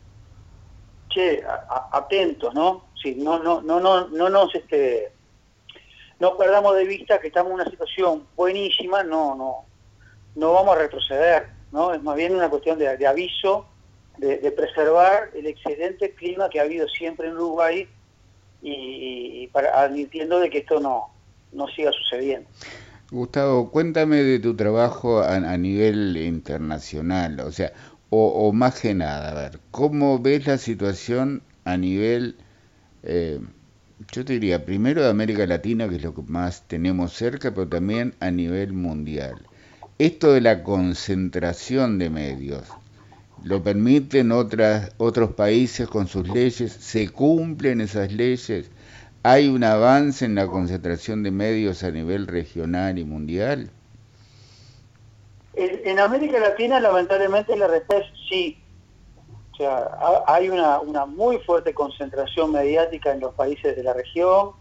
che, 1.10 1.44
atentos, 1.92 2.54
¿no? 2.54 2.86
Sí, 3.02 3.16
no, 3.16 3.40
no, 3.40 3.62
no, 3.62 3.80
no, 3.80 4.08
no 4.08 4.30
nos 4.30 4.54
este, 4.56 5.12
no 6.20 6.38
perdamos 6.38 6.76
de 6.76 6.86
vista 6.86 7.20
que 7.20 7.28
estamos 7.28 7.50
en 7.52 7.56
una 7.56 7.70
situación 7.70 8.28
buenísima, 8.36 9.04
no, 9.04 9.36
no, 9.36 9.66
no 10.36 10.54
vamos 10.54 10.76
a 10.76 10.80
retroceder, 10.80 11.50
¿no? 11.72 11.94
Es 11.94 12.02
más 12.02 12.16
bien 12.16 12.36
una 12.36 12.50
cuestión 12.50 12.80
de, 12.80 12.96
de 12.98 13.08
aviso 13.08 13.68
de, 14.18 14.52
preservar 14.52 15.32
el 15.34 15.48
excelente 15.48 16.12
clima 16.12 16.50
que 16.50 16.60
ha 16.60 16.64
habido 16.64 16.88
siempre 16.88 17.28
en 17.28 17.34
Uruguay 17.34 17.88
y, 18.62 19.48
para, 19.48 19.82
admitiendo 19.82 20.40
de 20.40 20.50
que 20.50 20.60
esto 20.60 20.80
no, 20.80 21.08
no 21.52 21.68
siga 21.68 21.92
sucediendo. 21.92 22.48
Gustavo, 23.12 23.70
cuéntame 23.70 24.18
de 24.24 24.40
tu 24.40 24.56
trabajo 24.56 25.22
a, 25.22 25.58
nivel 25.58 26.18
internacional, 26.18 27.40
o 27.42 27.52
sea, 27.52 27.74
o, 28.10 28.52
más 28.54 28.80
que 28.80 28.94
nada, 28.94 29.32
a 29.32 29.34
ver, 29.34 29.60
¿cómo 29.72 30.20
ves 30.20 30.46
la 30.48 30.58
situación 30.58 31.42
a 31.64 31.78
nivel, 31.78 32.38
eh, 33.04 33.40
yo 34.12 34.26
te 34.26 34.34
diría, 34.34 34.66
primero 34.66 35.04
de 35.04 35.10
América 35.10 35.46
Latina, 35.46 35.90
que 35.90 35.96
es 35.96 36.04
lo 36.04 36.14
que 36.14 36.22
más 36.24 36.68
tenemos 36.68 37.14
cerca, 37.14 37.52
pero 37.54 37.68
también 37.68 38.16
a 38.20 38.32
nivel 38.32 38.74
mundial? 38.74 39.36
Esto 40.00 40.34
de 40.34 40.42
la 40.42 40.64
concentración 40.64 42.00
de 42.00 42.10
medios, 42.10 42.68
lo 43.44 43.62
permiten 43.62 44.32
otras, 44.32 44.92
otros 44.98 45.34
países 45.34 45.88
con 45.88 46.08
sus 46.08 46.28
leyes, 46.28 46.72
se 46.72 47.10
cumplen 47.10 47.82
esas 47.82 48.12
leyes, 48.12 48.72
hay 49.22 49.50
un 49.50 49.64
avance 49.64 50.26
en 50.26 50.36
la 50.36 50.48
concentración 50.48 51.24
de 51.24 51.32
medios 51.32 51.84
a 51.84 51.92
nivel 51.92 52.28
regional 52.28 52.98
y 52.98 53.04
mundial. 53.04 53.70
En, 55.56 56.00
América 56.00 56.40
Latina 56.40 56.80
lamentablemente 56.80 57.56
la 57.56 57.68
respuesta 57.68 58.06
es 58.06 58.30
sí. 58.30 58.60
O 59.52 59.56
sea, 59.56 59.88
hay 60.26 60.50
una, 60.50 60.80
una 60.80 61.06
muy 61.06 61.38
fuerte 61.40 61.76
concentración 61.76 62.52
mediática 62.52 63.12
en 63.12 63.20
los 63.20 63.36
países 63.36 63.76
de 63.76 63.84
la 63.84 63.94
región. 63.94 64.52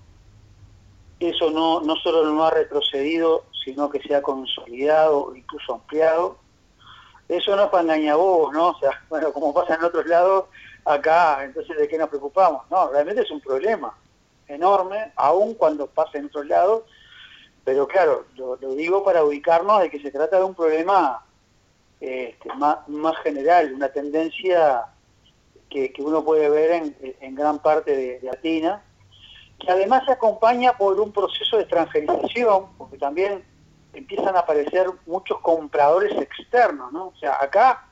Eso 1.18 1.50
no, 1.50 1.80
no 1.80 1.96
solo 1.96 2.30
no 2.30 2.44
ha 2.44 2.50
retrocedido, 2.50 3.44
sino 3.64 3.88
que 3.88 4.00
se 4.00 4.14
ha 4.14 4.20
consolidado, 4.20 5.34
incluso 5.34 5.74
ampliado 5.74 6.41
eso 7.36 7.56
no 7.56 7.64
es 7.64 7.70
para 7.70 7.82
engañabobos, 7.82 8.52
¿no? 8.52 8.68
O 8.68 8.78
sea, 8.78 8.90
bueno, 9.08 9.32
como 9.32 9.54
pasa 9.54 9.74
en 9.74 9.84
otros 9.84 10.06
lados, 10.06 10.46
acá, 10.84 11.44
entonces, 11.44 11.76
¿de 11.76 11.88
qué 11.88 11.98
nos 11.98 12.08
preocupamos? 12.08 12.62
No, 12.70 12.88
realmente 12.88 13.22
es 13.22 13.30
un 13.30 13.40
problema 13.40 13.96
enorme, 14.48 15.12
aún 15.16 15.54
cuando 15.54 15.86
pasa 15.86 16.18
en 16.18 16.26
otros 16.26 16.46
lados, 16.46 16.82
pero 17.64 17.86
claro, 17.86 18.26
lo, 18.36 18.56
digo 18.56 19.04
para 19.04 19.24
ubicarnos 19.24 19.80
de 19.80 19.90
que 19.90 20.00
se 20.00 20.10
trata 20.10 20.38
de 20.38 20.44
un 20.44 20.54
problema 20.54 21.24
este, 22.00 22.48
más, 22.54 23.16
general, 23.22 23.72
una 23.72 23.88
tendencia 23.88 24.86
que, 25.70 25.92
uno 25.98 26.22
puede 26.24 26.50
ver 26.50 26.92
en, 27.20 27.34
gran 27.34 27.60
parte 27.60 27.96
de, 27.96 28.18
de 28.18 28.26
Latina, 28.26 28.82
que 29.58 29.70
además 29.70 30.04
se 30.04 30.12
acompaña 30.12 30.76
por 30.76 31.00
un 31.00 31.12
proceso 31.12 31.56
de 31.56 31.62
extranjerización, 31.62 32.66
porque 32.76 32.98
también 32.98 33.44
empiezan 33.92 34.36
a 34.36 34.40
aparecer 34.40 34.86
muchos 35.06 35.38
compradores 35.40 36.12
externos, 36.20 36.92
¿no? 36.92 37.08
O 37.08 37.16
sea, 37.16 37.36
acá 37.40 37.86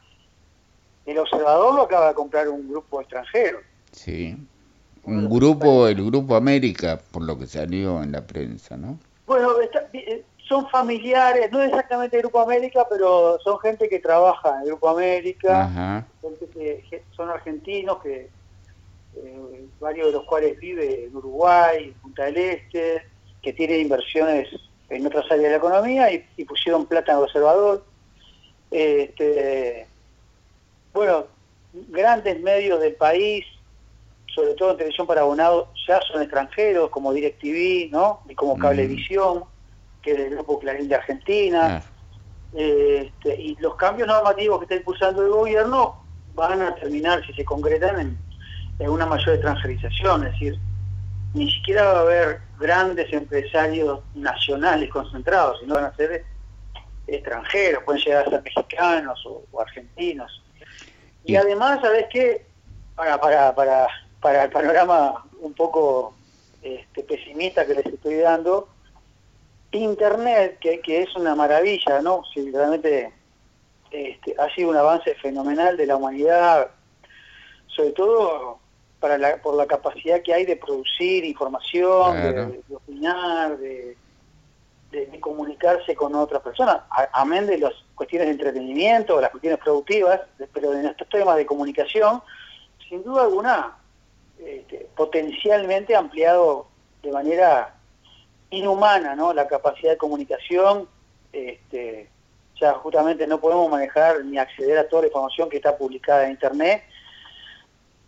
el 1.07 1.19
observador 1.19 1.75
lo 1.75 1.83
acaba 1.83 2.09
de 2.09 2.15
comprar 2.15 2.49
un 2.49 2.69
grupo 2.69 3.01
extranjero. 3.01 3.59
Sí, 3.93 4.37
un 5.05 5.29
grupo, 5.29 5.89
el 5.89 6.05
Grupo 6.05 6.37
América, 6.37 7.01
por 7.11 7.23
lo 7.23 7.39
que 7.39 7.47
salió 7.47 8.03
en 8.03 8.13
la 8.13 8.27
prensa, 8.27 8.77
¿no? 8.77 8.99
Bueno, 9.27 9.51
eh, 9.93 10.25
son 10.47 10.69
familiares, 10.69 11.51
no 11.51 11.63
exactamente 11.63 12.17
el 12.17 12.23
Grupo 12.23 12.41
América, 12.41 12.87
pero 12.89 13.39
son 13.41 13.59
gente 13.61 13.89
que 13.89 13.99
trabaja 13.99 14.57
en 14.57 14.63
el 14.63 14.67
Grupo 14.69 14.89
América, 14.91 16.05
son 17.17 17.31
argentinos, 17.31 18.03
que 18.03 18.29
eh, 19.17 19.67
varios 19.81 20.09
de 20.09 20.13
los 20.13 20.25
cuales 20.25 20.59
vive 20.59 21.07
en 21.07 21.17
Uruguay, 21.17 21.85
en 21.85 21.95
Punta 21.95 22.25
del 22.25 22.37
Este, 22.37 23.03
que 23.43 23.53
tiene 23.53 23.79
inversiones 23.79 24.49
en 24.91 25.07
otras 25.07 25.25
áreas 25.27 25.45
de 25.45 25.51
la 25.51 25.57
economía 25.57 26.13
y, 26.13 26.45
pusieron 26.45 26.87
plata 26.87 27.13
en 27.13 27.19
el 27.19 27.25
observador. 27.25 27.85
Este, 28.71 29.87
bueno, 30.93 31.27
grandes 31.89 32.41
medios 32.41 32.81
del 32.81 32.95
país, 32.95 33.45
sobre 34.35 34.55
todo 34.55 34.73
en 34.73 34.77
televisión 34.79 35.07
para 35.07 35.23
abonado, 35.23 35.73
ya 35.87 36.01
son 36.03 36.23
extranjeros, 36.23 36.91
como 36.91 37.13
DirecTV, 37.13 37.91
¿no? 37.91 38.21
Y 38.29 38.35
como 38.35 38.59
Cablevisión, 38.59 39.45
que 40.03 40.13
es 40.13 40.19
el 40.19 40.31
grupo 40.31 40.59
Clarín 40.59 40.89
de 40.89 40.97
Argentina. 40.97 41.83
Este, 42.53 43.41
y 43.41 43.57
los 43.61 43.77
cambios 43.77 44.09
normativos 44.09 44.59
que 44.59 44.65
está 44.65 44.75
impulsando 44.75 45.23
el 45.23 45.31
gobierno 45.31 46.03
van 46.35 46.63
a 46.63 46.75
terminar, 46.75 47.25
si 47.25 47.33
se 47.33 47.45
concretan, 47.45 48.01
en, 48.01 48.19
en 48.81 48.91
una 48.91 49.07
mayor 49.07 49.35
extranjerización, 49.35 50.27
es 50.27 50.33
decir, 50.33 50.59
ni 51.35 51.51
siquiera 51.51 51.85
va 51.85 51.99
a 51.99 52.03
haber 52.03 52.41
grandes 52.59 53.13
empresarios 53.13 54.01
nacionales 54.15 54.91
concentrados, 54.91 55.61
sino 55.61 55.75
van 55.75 55.85
a 55.85 55.97
ser 55.97 56.25
extranjeros, 57.07 57.85
pueden 57.85 58.03
llegar 58.03 58.27
a 58.27 58.31
ser 58.31 58.43
mexicanos 58.43 59.25
o, 59.27 59.61
argentinos. 59.61 60.43
Y 61.25 61.37
además, 61.37 61.81
¿sabes 61.83 62.07
qué? 62.11 62.47
Para, 62.97 63.21
para, 63.21 63.55
para, 63.55 63.89
para 64.21 64.45
el 64.45 64.51
panorama 64.51 65.25
un 65.41 65.55
poco 65.55 66.15
este, 66.63 67.03
pesimista 67.05 67.67
que 67.67 67.75
les 67.75 67.87
estoy 67.87 68.17
dando, 68.17 68.69
Internet, 69.73 70.59
que, 70.61 70.81
que 70.81 71.03
es 71.03 71.15
una 71.15 71.35
maravilla, 71.37 72.03
¿no? 72.03 72.23
Si 72.35 72.51
realmente 72.51 73.13
este, 73.91 74.35
ha 74.39 74.53
sido 74.55 74.71
un 74.71 74.77
avance 74.77 75.15
fenomenal 75.17 75.77
de 75.77 75.87
la 75.87 75.97
humanidad, 75.97 76.71
sobre 77.69 77.93
todo 77.93 78.59
para 79.01 79.41
por 79.43 79.55
la 79.55 79.67
capacidad 79.67 80.23
que 80.23 80.35
hay 80.35 80.45
de 80.45 80.57
producir 80.57 81.25
información, 81.25 82.17
de, 82.23 82.75
opinar, 82.75 83.57
de, 83.57 83.97
comunicarse 85.21 85.95
con 85.95 86.15
otras 86.15 86.43
personas, 86.43 86.83
amén 87.13 87.47
de 87.47 87.59
las 87.59 87.73
cuestiones 87.95 88.29
de 88.29 88.33
entretenimiento, 88.33 89.21
las 89.21 89.31
cuestiones 89.31 89.59
productivas, 89.61 90.21
pero 90.53 90.75
en 90.75 90.87
estos 90.87 91.09
temas 91.09 91.37
de 91.37 91.47
comunicación, 91.47 92.23
sin 92.89 93.03
duda 93.03 93.23
alguna, 93.23 93.77
este, 94.39 94.89
potencialmente 94.97 95.95
ampliado 95.95 96.67
de 97.03 97.13
manera 97.13 97.75
inhumana 98.51 99.15
¿no? 99.15 99.33
la 99.33 99.47
capacidad 99.47 99.93
de 99.93 99.97
comunicación, 99.97 100.89
este, 101.33 102.09
ya 102.61 102.75
justamente 102.75 103.27
no 103.27 103.41
podemos 103.41 103.71
manejar 103.71 104.25
ni 104.25 104.39
acceder 104.39 104.79
a 104.79 104.89
toda 104.89 105.03
la 105.03 105.09
información 105.09 105.49
que 105.49 105.57
está 105.57 105.77
publicada 105.77 106.25
en 106.25 106.33
Internet, 106.33 106.83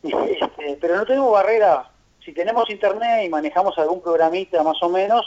este, 0.40 0.78
pero 0.80 0.96
no 0.96 1.06
tenemos 1.06 1.32
barrera. 1.32 1.88
Si 2.24 2.32
tenemos 2.32 2.68
internet 2.70 3.24
y 3.24 3.28
manejamos 3.28 3.76
algún 3.78 4.00
programita 4.00 4.62
más 4.62 4.80
o 4.82 4.88
menos, 4.88 5.24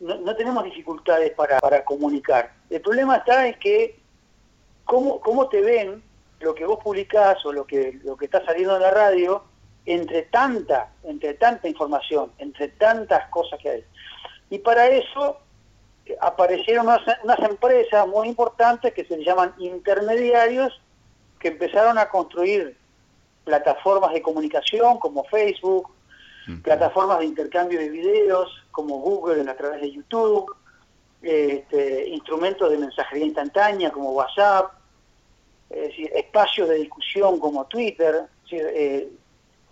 no, 0.00 0.36
tenemos 0.36 0.64
dificultades 0.64 1.32
para, 1.32 1.84
comunicar. 1.84 2.52
El 2.70 2.80
problema 2.80 3.16
está 3.16 3.46
es 3.46 3.56
que 3.58 3.98
cómo, 4.84 5.20
cómo 5.20 5.48
te 5.48 5.60
ven 5.60 6.02
lo 6.40 6.54
que 6.54 6.66
vos 6.66 6.78
publicás 6.82 7.44
o 7.44 7.52
lo 7.52 7.66
que, 7.66 7.98
lo 8.04 8.16
que 8.16 8.26
está 8.26 8.44
saliendo 8.44 8.76
en 8.76 8.82
la 8.82 8.90
radio 8.90 9.42
entre 9.86 10.22
tanta, 10.22 10.92
entre 11.04 11.34
tanta 11.34 11.68
información, 11.68 12.32
entre 12.38 12.68
tantas 12.68 13.28
cosas 13.30 13.58
que 13.60 13.70
hay. 13.70 13.84
Y 14.50 14.58
para 14.58 14.88
eso 14.88 15.38
aparecieron 16.20 16.86
unas, 16.86 17.38
empresas 17.38 18.06
muy 18.06 18.28
importantes 18.28 18.92
que 18.92 19.04
se 19.04 19.24
llaman 19.24 19.54
intermediarios 19.58 20.80
que 21.38 21.48
empezaron 21.48 21.98
a 21.98 22.08
construir 22.08 22.76
plataformas 23.46 24.12
de 24.12 24.20
comunicación 24.20 24.98
como 24.98 25.24
Facebook, 25.24 25.88
plataformas 26.62 27.20
de 27.20 27.26
intercambio 27.26 27.78
de 27.78 27.88
videos 27.88 28.50
como 28.72 28.98
Google 28.98 29.48
a 29.48 29.56
través 29.56 29.80
de 29.80 29.92
YouTube, 29.92 30.54
este, 31.22 32.08
instrumentos 32.08 32.70
de 32.70 32.78
mensajería 32.78 33.26
instantánea 33.26 33.90
como 33.90 34.10
WhatsApp, 34.10 34.72
espacios 35.70 36.68
de 36.68 36.74
discusión 36.76 37.38
como 37.38 37.64
Twitter, 37.66 38.24
eh, 38.50 39.08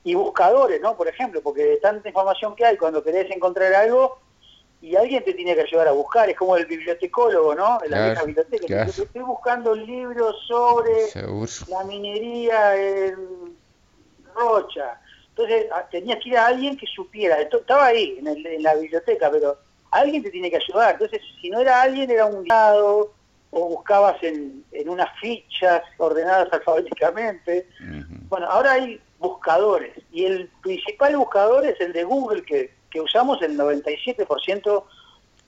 y 0.05 0.15
buscadores, 0.15 0.81
¿no? 0.81 0.97
Por 0.97 1.09
ejemplo, 1.09 1.41
porque 1.43 1.65
de 1.65 1.77
tanta 1.79 2.09
información 2.09 2.55
que 2.55 2.65
hay, 2.65 2.77
cuando 2.77 3.03
querés 3.03 3.31
encontrar 3.31 3.73
algo, 3.75 4.19
y 4.85 4.97
alguien 4.97 5.25
te 5.25 5.33
tiene 5.33 5.55
que 5.55 5.63
ayudar 5.63 5.89
a 5.89 5.93
buscar, 5.93 6.29
es 6.29 6.37
como 6.37 6.59
el 6.59 6.67
bibliotecólogo, 6.67 7.55
¿no? 7.55 7.79
En 7.83 7.91
la 7.91 8.07
vieja 8.07 8.25
biblioteca. 8.25 8.83
Estoy 8.83 9.23
buscando 9.23 9.75
libros 9.75 10.37
sobre 10.47 11.09
la 11.69 11.85
minería 11.85 12.77
en 12.77 13.57
Rocha. 14.35 15.01
Entonces 15.31 15.67
ah, 15.73 15.87
tenías 15.91 16.19
que 16.23 16.31
ir 16.31 16.39
a 16.39 16.47
alguien 16.47 16.77
que 16.77 16.87
supiera, 16.87 17.41
estaba 17.41 17.87
ahí 17.87 18.19
en, 18.25 18.63
la 18.63 18.75
biblioteca, 18.77 19.31
pero 19.31 19.59
alguien 19.91 20.23
te 20.23 20.31
tiene 20.31 20.51
que 20.51 20.59
ayudar. 20.59 20.93
Entonces, 20.93 21.21
si 21.41 21.51
no 21.51 21.61
era 21.61 21.83
alguien, 21.83 22.11
era 22.11 22.27
un 22.27 22.45
guiado, 22.45 23.13
o 23.51 23.69
buscabas 23.69 24.21
en, 24.23 24.65
unas 24.87 25.09
fichas 25.21 25.83
ordenadas 25.99 26.49
alfabéticamente. 26.53 27.69
Bueno, 28.29 28.47
ahora 28.47 28.73
hay 28.73 29.01
buscadores, 29.19 29.93
y 30.13 30.25
el 30.25 30.49
principal 30.63 31.17
buscador 31.17 31.65
es 31.67 31.81
el 31.81 31.93
de 31.93 32.05
Google, 32.05 32.43
que, 32.45 32.73
que 32.91 33.01
usamos 33.01 33.41
el 33.43 33.59
97% 33.59 34.85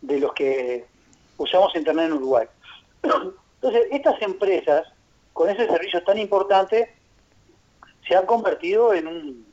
de 0.03 0.21
los 0.21 0.33
que 0.33 0.85
usamos 1.37 1.75
Internet 1.77 2.07
en 2.07 2.13
Uruguay. 2.15 2.47
Entonces, 3.03 3.87
estas 3.91 4.21
empresas, 4.23 4.87
con 5.33 5.49
ese 5.51 5.67
servicio 5.67 6.03
tan 6.05 6.19
importante, 6.19 6.96
se 8.07 8.15
han 8.15 8.27
convertido 8.27 8.95
en 8.95 9.07
un 9.07 9.47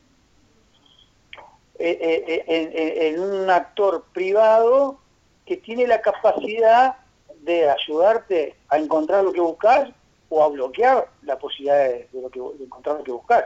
eh, 1.76 1.98
eh, 2.00 2.44
eh, 2.46 3.08
en, 3.08 3.20
un 3.20 3.50
actor 3.50 4.04
privado 4.12 4.98
que 5.44 5.56
tiene 5.56 5.88
la 5.88 6.00
capacidad 6.00 6.96
de 7.40 7.68
ayudarte 7.68 8.54
a 8.68 8.78
encontrar 8.78 9.24
lo 9.24 9.32
que 9.32 9.40
buscas 9.40 9.90
o 10.28 10.44
a 10.44 10.48
bloquear 10.48 11.08
la 11.22 11.36
posibilidad 11.36 11.88
de, 11.88 12.08
lo 12.12 12.30
que, 12.30 12.38
encontrar 12.62 12.98
lo 12.98 13.04
que 13.04 13.10
buscas. 13.10 13.44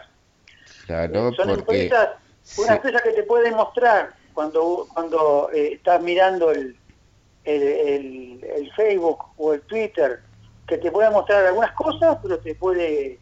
Claro, 0.85 1.33
Son 1.33 1.49
empresas, 1.49 2.11
una 2.59 2.75
empresa 2.75 3.01
que 3.03 3.13
te 3.13 3.23
puede 3.23 3.51
mostrar 3.51 4.15
cuando 4.35 4.87
cuando 4.93 5.51
estás 5.53 6.03
mirando 6.03 6.51
el, 6.51 6.77
el, 7.45 8.45
el, 8.45 8.73
Facebook 8.77 9.25
o 9.39 9.55
el 9.55 9.63
Twitter, 9.63 10.21
que 10.67 10.77
te 10.77 10.93
puede 10.93 11.11
mostrar 11.11 11.47
algunas 11.47 11.73
cosas, 11.73 12.19
pero 12.23 12.39
te 12.39 12.55
puede 12.55 13.19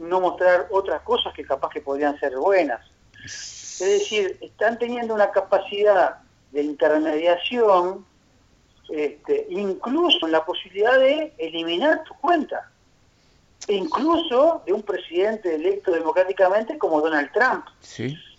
no 0.00 0.20
mostrar 0.20 0.66
otras 0.70 1.02
cosas 1.02 1.32
que 1.34 1.44
capaz 1.44 1.68
que 1.68 1.80
podrían 1.80 2.18
ser 2.18 2.36
buenas. 2.36 2.80
Es 3.24 3.78
decir, 3.78 4.38
están 4.40 4.78
teniendo 4.78 5.14
una 5.14 5.30
capacidad 5.30 6.16
de 6.50 6.62
intermediación, 6.62 8.04
este, 8.90 9.46
incluso 9.50 10.26
en 10.26 10.32
la 10.32 10.44
posibilidad 10.44 10.98
de 10.98 11.32
eliminar 11.38 12.02
tu 12.04 12.14
cuenta, 12.14 12.70
e 13.68 13.74
incluso 13.74 14.62
de 14.66 14.72
un 14.72 14.82
presidente 14.82 15.54
electo 15.54 15.92
democráticamente 15.92 16.78
como 16.78 17.00
Donald 17.00 17.30
Trump, 17.32 17.66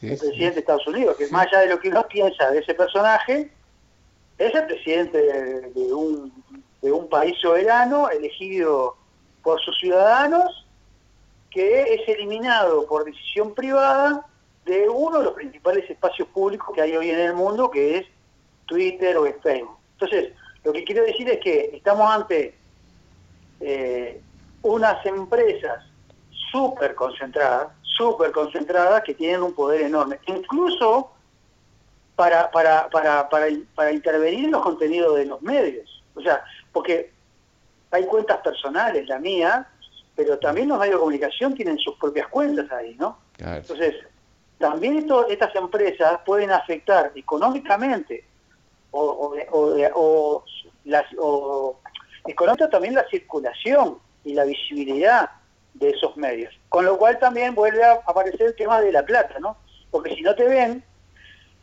el 0.01 0.17
presidente 0.17 0.55
de 0.55 0.59
Estados 0.61 0.87
Unidos, 0.87 1.15
que 1.15 1.27
más 1.27 1.47
allá 1.47 1.59
de 1.59 1.67
lo 1.67 1.79
que 1.79 1.89
uno 1.89 2.05
piensa 2.07 2.49
de 2.49 2.59
ese 2.59 2.73
personaje, 2.73 3.51
es 4.39 4.55
el 4.55 4.65
presidente 4.65 5.19
de 5.21 5.93
un, 5.93 6.33
de 6.81 6.91
un 6.91 7.07
país 7.07 7.37
soberano 7.39 8.09
elegido 8.09 8.97
por 9.43 9.61
sus 9.61 9.77
ciudadanos, 9.79 10.60
que 11.51 11.93
es 11.93 12.07
eliminado 12.07 12.87
por 12.87 13.03
decisión 13.03 13.53
privada 13.53 14.25
de 14.65 14.87
uno 14.87 15.19
de 15.19 15.25
los 15.25 15.33
principales 15.33 15.87
espacios 15.89 16.27
públicos 16.29 16.73
que 16.73 16.81
hay 16.81 16.95
hoy 16.95 17.09
en 17.09 17.19
el 17.19 17.33
mundo, 17.33 17.69
que 17.69 17.97
es 17.97 18.07
Twitter 18.65 19.17
o 19.17 19.25
Facebook. 19.41 19.77
Entonces, 19.93 20.33
lo 20.63 20.71
que 20.71 20.83
quiero 20.83 21.03
decir 21.03 21.29
es 21.29 21.39
que 21.39 21.71
estamos 21.73 22.09
ante 22.09 22.55
eh, 23.59 24.21
unas 24.61 25.05
empresas 25.05 25.83
súper 26.51 26.95
concentradas, 26.95 27.69
súper 27.81 28.31
concentradas, 28.31 29.03
que 29.03 29.13
tienen 29.13 29.43
un 29.43 29.53
poder 29.53 29.81
enorme, 29.81 30.19
incluso 30.27 31.11
para, 32.15 32.49
para, 32.51 32.89
para, 32.89 33.27
para, 33.29 33.47
para 33.75 33.91
intervenir 33.91 34.45
en 34.45 34.51
los 34.51 34.61
contenidos 34.61 35.17
de 35.17 35.25
los 35.25 35.41
medios. 35.41 36.03
O 36.15 36.21
sea, 36.21 36.43
porque 36.71 37.11
hay 37.89 38.05
cuentas 38.05 38.37
personales, 38.37 39.07
la 39.07 39.19
mía, 39.19 39.67
pero 40.15 40.37
también 40.39 40.67
los 40.67 40.79
medios 40.79 40.95
de 40.95 40.99
comunicación 40.99 41.53
tienen 41.55 41.77
sus 41.77 41.95
propias 41.97 42.27
cuentas 42.27 42.71
ahí, 42.71 42.95
¿no? 42.99 43.17
Entonces, 43.39 43.95
también 44.57 44.97
esto, 44.97 45.27
estas 45.27 45.55
empresas 45.55 46.19
pueden 46.25 46.51
afectar 46.51 47.11
económicamente 47.15 48.23
o, 48.91 49.35
o, 49.51 50.43
las, 50.85 51.05
también 52.69 52.93
la 52.93 53.07
circulación 53.09 53.97
y 54.23 54.33
la 54.33 54.43
visibilidad 54.43 55.29
de 55.73 55.89
esos 55.89 56.15
medios. 56.17 56.53
Con 56.69 56.85
lo 56.85 56.97
cual 56.97 57.17
también 57.19 57.55
vuelve 57.55 57.83
a 57.83 57.93
aparecer 58.05 58.47
el 58.47 58.55
tema 58.55 58.81
de 58.81 58.91
la 58.91 59.03
plata, 59.03 59.39
¿no? 59.39 59.57
Porque 59.89 60.13
si 60.15 60.21
no 60.21 60.35
te 60.35 60.45
ven 60.45 60.83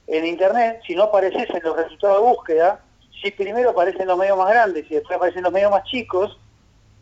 en 0.07 0.27
Internet, 0.27 0.81
si 0.87 0.95
no 0.95 1.05
apareces 1.05 1.49
en 1.51 1.63
los 1.63 1.77
resultados 1.77 2.21
de 2.21 2.29
búsqueda, 2.29 2.81
si 3.23 3.31
primero 3.31 3.71
aparecen 3.71 4.07
los 4.07 4.19
medios 4.19 4.39
más 4.39 4.49
grandes 4.49 4.91
y 4.91 4.95
después 4.95 5.17
aparecen 5.17 5.43
los 5.43 5.53
medios 5.53 5.71
más 5.71 5.85
chicos, 5.85 6.39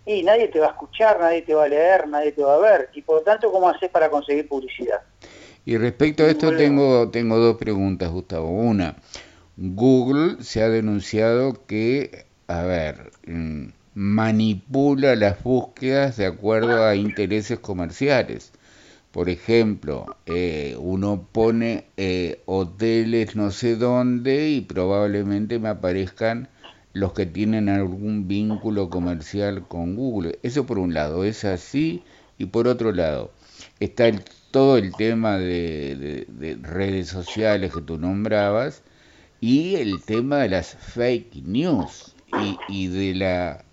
y 0.06 0.22
nadie 0.22 0.48
te 0.48 0.60
va 0.60 0.68
a 0.68 0.70
escuchar, 0.70 1.18
nadie 1.18 1.42
te 1.42 1.52
va 1.52 1.64
a 1.64 1.68
leer, 1.68 2.08
nadie 2.08 2.32
te 2.32 2.42
va 2.42 2.54
a 2.54 2.58
ver. 2.58 2.90
Y 2.94 3.02
por 3.02 3.16
lo 3.16 3.22
tanto, 3.22 3.50
¿cómo 3.50 3.68
haces 3.68 3.90
para 3.90 4.08
conseguir 4.08 4.48
publicidad? 4.48 5.02
Y 5.64 5.76
respecto 5.76 6.22
a 6.22 6.28
esto 6.28 6.56
tengo, 6.56 7.10
tengo 7.10 7.38
dos 7.38 7.56
preguntas, 7.56 8.08
Gustavo. 8.10 8.48
Una, 8.48 8.96
Google 9.56 10.42
se 10.44 10.62
ha 10.62 10.68
denunciado 10.68 11.66
que, 11.66 12.26
a 12.46 12.62
ver, 12.62 13.10
mm, 13.26 13.66
manipula 13.94 15.16
las 15.16 15.42
búsquedas 15.42 16.16
de 16.16 16.26
acuerdo 16.26 16.84
a 16.84 16.94
intereses 16.94 17.58
comerciales. 17.58 18.52
Por 19.10 19.28
ejemplo, 19.28 20.06
eh, 20.26 20.76
uno 20.78 21.26
pone 21.32 21.86
eh, 21.96 22.42
hoteles 22.44 23.34
no 23.34 23.50
sé 23.50 23.74
dónde 23.74 24.50
y 24.50 24.60
probablemente 24.60 25.58
me 25.58 25.70
aparezcan 25.70 26.48
los 26.96 27.12
que 27.12 27.26
tienen 27.26 27.68
algún 27.68 28.26
vínculo 28.26 28.88
comercial 28.88 29.68
con 29.68 29.96
Google. 29.96 30.38
Eso 30.42 30.64
por 30.64 30.78
un 30.78 30.94
lado, 30.94 31.24
es 31.24 31.44
así. 31.44 32.02
Y 32.38 32.46
por 32.46 32.68
otro 32.68 32.90
lado, 32.92 33.32
está 33.80 34.10
todo 34.50 34.78
el 34.78 34.94
tema 34.94 35.36
de, 35.36 36.26
redes 36.62 37.08
sociales 37.08 37.74
que 37.74 37.82
tú 37.82 37.98
nombrabas 37.98 38.82
y 39.42 39.74
el 39.74 40.02
tema 40.04 40.38
de 40.38 40.48
las 40.48 40.74
fake 40.74 41.34
news 41.44 42.14
y, 42.70 42.88
de 42.88 43.14
la 43.14 43.64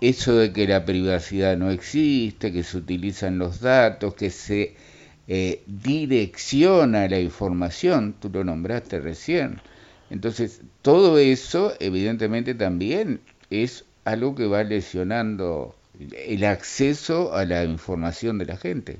eso 0.00 0.34
de 0.34 0.52
que 0.52 0.66
la 0.66 0.84
privacidad 0.84 1.56
no 1.56 1.70
existe, 1.70 2.52
que 2.52 2.64
se 2.64 2.76
utilizan 2.76 3.38
los 3.38 3.60
datos, 3.60 4.14
que 4.14 4.30
se 4.30 4.74
eh, 5.28 5.62
direcciona 5.66 7.06
la 7.06 7.20
información, 7.20 8.16
tú 8.18 8.28
lo 8.30 8.42
nombraste 8.42 8.98
recién. 8.98 9.60
Entonces, 10.12 10.60
todo 10.82 11.16
eso 11.16 11.72
evidentemente 11.80 12.54
también 12.54 13.22
es 13.48 13.86
algo 14.04 14.34
que 14.34 14.46
va 14.46 14.62
lesionando 14.62 15.74
el 15.98 16.44
acceso 16.44 17.32
a 17.32 17.46
la 17.46 17.64
información 17.64 18.36
de 18.36 18.44
la 18.44 18.58
gente. 18.58 18.98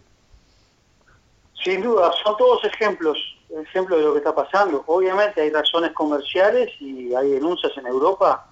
Sin 1.63 1.83
duda, 1.83 2.11
son 2.25 2.35
todos 2.39 2.65
ejemplos, 2.65 3.19
ejemplos 3.51 3.99
de 3.99 4.07
lo 4.07 4.13
que 4.15 4.21
está 4.21 4.35
pasando. 4.35 4.85
Obviamente 4.87 5.43
hay 5.43 5.51
razones 5.51 5.93
comerciales 5.93 6.71
y 6.81 7.15
hay 7.15 7.33
denuncias 7.33 7.77
en 7.77 7.87
Europa 7.89 8.49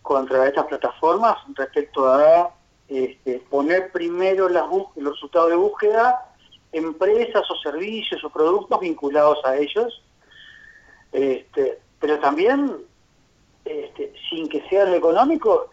contra 0.00 0.48
estas 0.48 0.64
plataformas 0.64 1.36
respecto 1.54 2.08
a 2.08 2.50
este, 2.88 3.42
poner 3.50 3.92
primero 3.92 4.48
las 4.48 4.64
los 4.96 5.14
resultados 5.16 5.50
de 5.50 5.56
búsqueda 5.56 6.18
empresas 6.72 7.42
o 7.50 7.56
servicios 7.56 8.24
o 8.24 8.30
productos 8.30 8.80
vinculados 8.80 9.44
a 9.44 9.56
ellos, 9.58 10.02
este, 11.12 11.78
pero 12.00 12.18
también, 12.18 12.78
este, 13.64 14.12
sin 14.28 14.48
que 14.48 14.66
sea 14.68 14.86
lo 14.86 14.94
económico, 14.94 15.70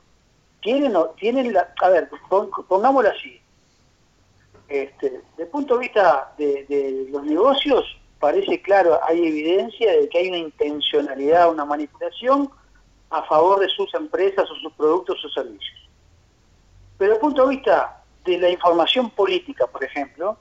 tienen, 0.62 0.94
tienen 1.18 1.54
la, 1.54 1.74
a 1.82 1.90
ver, 1.90 2.10
pongámoslo 2.68 3.10
así, 3.10 3.40
este, 4.68 5.10
desde 5.10 5.44
el 5.44 5.48
punto 5.48 5.76
de 5.76 5.80
vista 5.80 6.34
de, 6.38 7.08
los 7.10 7.24
negocios, 7.24 7.86
parece 8.20 8.62
claro, 8.62 9.00
hay 9.08 9.26
evidencia 9.26 9.92
de 9.94 10.10
que 10.10 10.18
hay 10.18 10.28
una 10.28 10.38
intencionalidad, 10.38 11.50
una 11.50 11.64
manipulación 11.64 12.50
a 13.10 13.24
favor 13.24 13.60
de 13.62 13.70
sus 13.70 13.94
empresas 13.94 14.50
o 14.52 14.56
sus 14.56 14.74
productos 14.74 15.24
o 15.24 15.30
servicios. 15.30 15.90
Pero 16.98 17.12
desde 17.12 17.16
el 17.16 17.22
punto 17.22 17.48
de 17.48 17.56
vista 17.56 18.04
de 18.26 18.38
la 18.38 18.50
información 18.50 19.10
política, 19.12 19.68
por 19.68 19.84
ejemplo, 19.84 20.38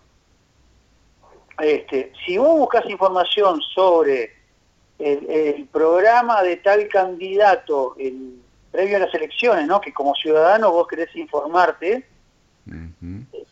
este, 1.61 2.12
si 2.25 2.37
vos 2.37 2.59
buscas 2.59 2.88
información 2.90 3.61
sobre 3.75 4.36
el, 4.99 5.69
programa 5.71 6.43
de 6.43 6.57
tal 6.57 6.89
candidato 6.89 7.97
previo 8.71 8.97
a 8.97 9.01
las 9.01 9.15
elecciones, 9.15 9.67
¿no? 9.67 9.81
que 9.81 9.93
como 9.93 10.15
ciudadano 10.15 10.71
vos 10.71 10.87
querés 10.87 11.15
informarte, 11.17 12.07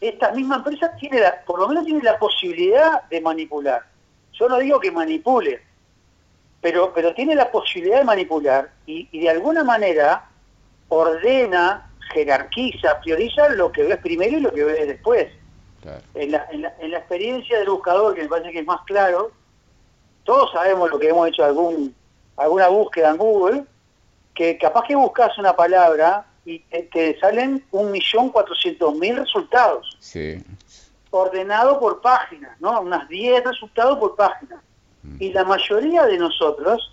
esta 0.00 0.32
misma 0.32 0.56
empresa 0.56 0.94
tiene 0.96 1.20
la, 1.20 1.44
por 1.44 1.60
lo 1.60 1.68
menos 1.68 1.84
tiene 1.84 2.02
la 2.02 2.18
posibilidad 2.18 3.02
de 3.08 3.20
manipular. 3.20 3.84
Yo 4.32 4.48
no 4.48 4.58
digo 4.58 4.80
que 4.80 4.90
manipule, 4.90 5.62
pero, 6.60 6.92
pero 6.92 7.14
tiene 7.14 7.34
la 7.34 7.50
posibilidad 7.50 7.98
de 7.98 8.04
manipular 8.04 8.70
y, 8.86 9.18
de 9.18 9.30
alguna 9.30 9.62
manera 9.62 10.28
ordena, 10.88 11.90
jerarquiza, 12.12 13.00
prioriza 13.00 13.48
lo 13.50 13.70
que 13.70 13.84
ves 13.84 13.98
primero 13.98 14.36
y 14.36 14.40
lo 14.40 14.52
que 14.52 14.64
ves 14.64 14.88
después. 14.88 15.28
En, 16.14 16.32
la, 16.32 16.46
en, 16.50 16.62
la, 16.62 16.74
en, 16.80 16.90
la, 16.90 16.98
experiencia 16.98 17.58
del 17.58 17.68
buscador, 17.68 18.14
que 18.14 18.22
me 18.22 18.28
parece 18.28 18.52
que 18.52 18.60
es 18.60 18.66
más 18.66 18.80
claro, 18.86 19.32
todos 20.24 20.50
sabemos 20.52 20.90
lo 20.90 20.98
que 20.98 21.08
hemos 21.08 21.28
hecho 21.28 21.44
algún, 21.44 21.94
alguna 22.36 22.68
búsqueda 22.68 23.10
en 23.10 23.16
Google, 23.16 23.64
que 24.34 24.58
capaz 24.58 24.84
que 24.86 24.96
buscas 24.96 25.36
una 25.38 25.54
palabra 25.54 26.26
y 26.44 26.58
te, 26.58 27.18
salen 27.20 27.64
un 27.70 27.90
millón 27.90 28.30
cuatrocientos 28.30 28.94
mil 28.96 29.16
resultados. 29.16 29.96
Sí. 30.00 30.42
Ordenado 31.10 31.78
por 31.78 32.00
página, 32.00 32.56
¿no? 32.60 32.80
Unas 32.80 33.08
10 33.08 33.44
resultados 33.44 33.98
por 33.98 34.16
página. 34.16 34.62
Mm. 35.02 35.16
Y 35.20 35.32
la 35.32 35.44
mayoría 35.44 36.04
de 36.06 36.18
nosotros 36.18 36.92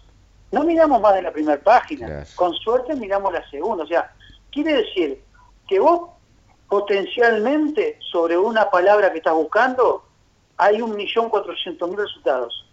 no 0.51 0.63
miramos 0.63 1.01
más 1.01 1.15
de 1.15 1.23
la 1.23 1.31
primera 1.31 1.59
página. 1.61 2.23
Con 2.35 2.53
suerte 2.53 2.95
miramos 2.95 3.33
la 3.33 3.49
segunda. 3.49 3.83
O 3.83 3.87
sea, 3.87 4.13
quiere 4.51 4.73
decir 4.73 5.21
que 5.67 5.79
vos 5.79 6.11
potencialmente 6.69 7.97
sobre 8.11 8.37
una 8.37 8.69
palabra 8.69 9.11
que 9.11 9.17
estás 9.17 9.33
buscando 9.33 10.05
hay 10.57 10.81
un 10.81 10.95
millón 10.95 11.29
cuatrocientos 11.29 11.89
mil 11.89 11.97
resultados. 11.97 12.70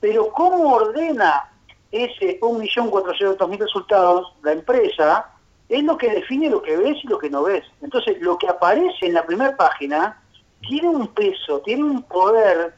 Pero 0.00 0.30
¿cómo 0.32 0.74
ordena 0.74 1.50
ese 1.90 2.38
un 2.42 2.58
millón 2.58 2.90
cuatrocientos 2.90 3.48
mil 3.48 3.58
resultados 3.58 4.34
la 4.42 4.52
empresa? 4.52 5.34
es 5.68 5.84
lo 5.84 5.98
que 5.98 6.10
define 6.10 6.48
lo 6.48 6.62
que 6.62 6.76
ves 6.76 6.96
y 7.02 7.08
lo 7.08 7.18
que 7.18 7.30
no 7.30 7.42
ves. 7.42 7.64
Entonces, 7.82 8.16
lo 8.20 8.38
que 8.38 8.48
aparece 8.48 9.06
en 9.06 9.14
la 9.14 9.24
primera 9.26 9.56
página 9.56 10.20
tiene 10.60 10.88
un 10.88 11.08
peso, 11.08 11.60
tiene 11.60 11.84
un 11.84 12.02
poder, 12.02 12.74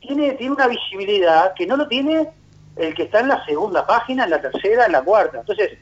tiene, 0.00 0.32
tiene 0.32 0.54
una 0.54 0.66
visibilidad 0.66 1.54
que 1.54 1.66
no 1.66 1.76
lo 1.76 1.86
tiene 1.86 2.30
el 2.76 2.94
que 2.94 3.04
está 3.04 3.20
en 3.20 3.28
la 3.28 3.44
segunda 3.44 3.86
página, 3.86 4.24
en 4.24 4.30
la 4.30 4.40
tercera, 4.40 4.86
en 4.86 4.92
la 4.92 5.02
cuarta. 5.02 5.40
Entonces, 5.40 5.76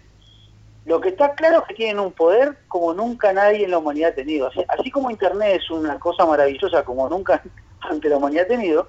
lo 0.85 1.01
que 1.01 1.11
está 1.11 1.35
claro 1.35 1.61
es 1.61 1.69
que 1.69 1.75
tienen 1.75 2.01
un 2.01 2.13
poder 2.13 2.59
como 2.67 2.93
nunca 2.93 3.33
nadie 3.33 3.65
en 3.65 3.71
la 3.71 3.79
humanidad 3.79 4.11
ha 4.11 4.15
tenido. 4.15 4.51
Así, 4.69 4.91
como 4.91 5.11
Internet 5.11 5.61
es 5.63 5.71
una 5.71 5.99
cosa 5.99 6.27
maravillosa 6.27 6.85
como 6.85 7.09
nunca 7.09 7.41
ante 7.81 8.09
la 8.09 8.17
humanidad 8.17 8.47
ha 8.47 8.49
tenido, 8.49 8.89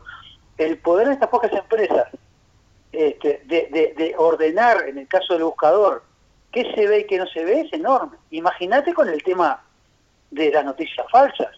el 0.59 0.77
poder 0.77 1.07
de 1.07 1.13
estas 1.13 1.29
pocas 1.29 1.51
empresas 1.51 2.07
este, 2.91 3.41
de, 3.45 3.93
de 3.95 4.15
ordenar, 4.17 4.87
en 4.87 4.97
el 4.97 5.07
caso 5.07 5.33
del 5.33 5.43
buscador, 5.43 6.03
qué 6.51 6.71
se 6.73 6.87
ve 6.87 7.01
y 7.01 7.07
qué 7.07 7.17
no 7.17 7.27
se 7.27 7.43
ve 7.45 7.61
es 7.61 7.73
enorme. 7.73 8.17
Imagínate 8.31 8.93
con 8.93 9.07
el 9.09 9.21
tema 9.23 9.63
de 10.31 10.51
las 10.51 10.65
noticias 10.65 11.05
falsas. 11.11 11.55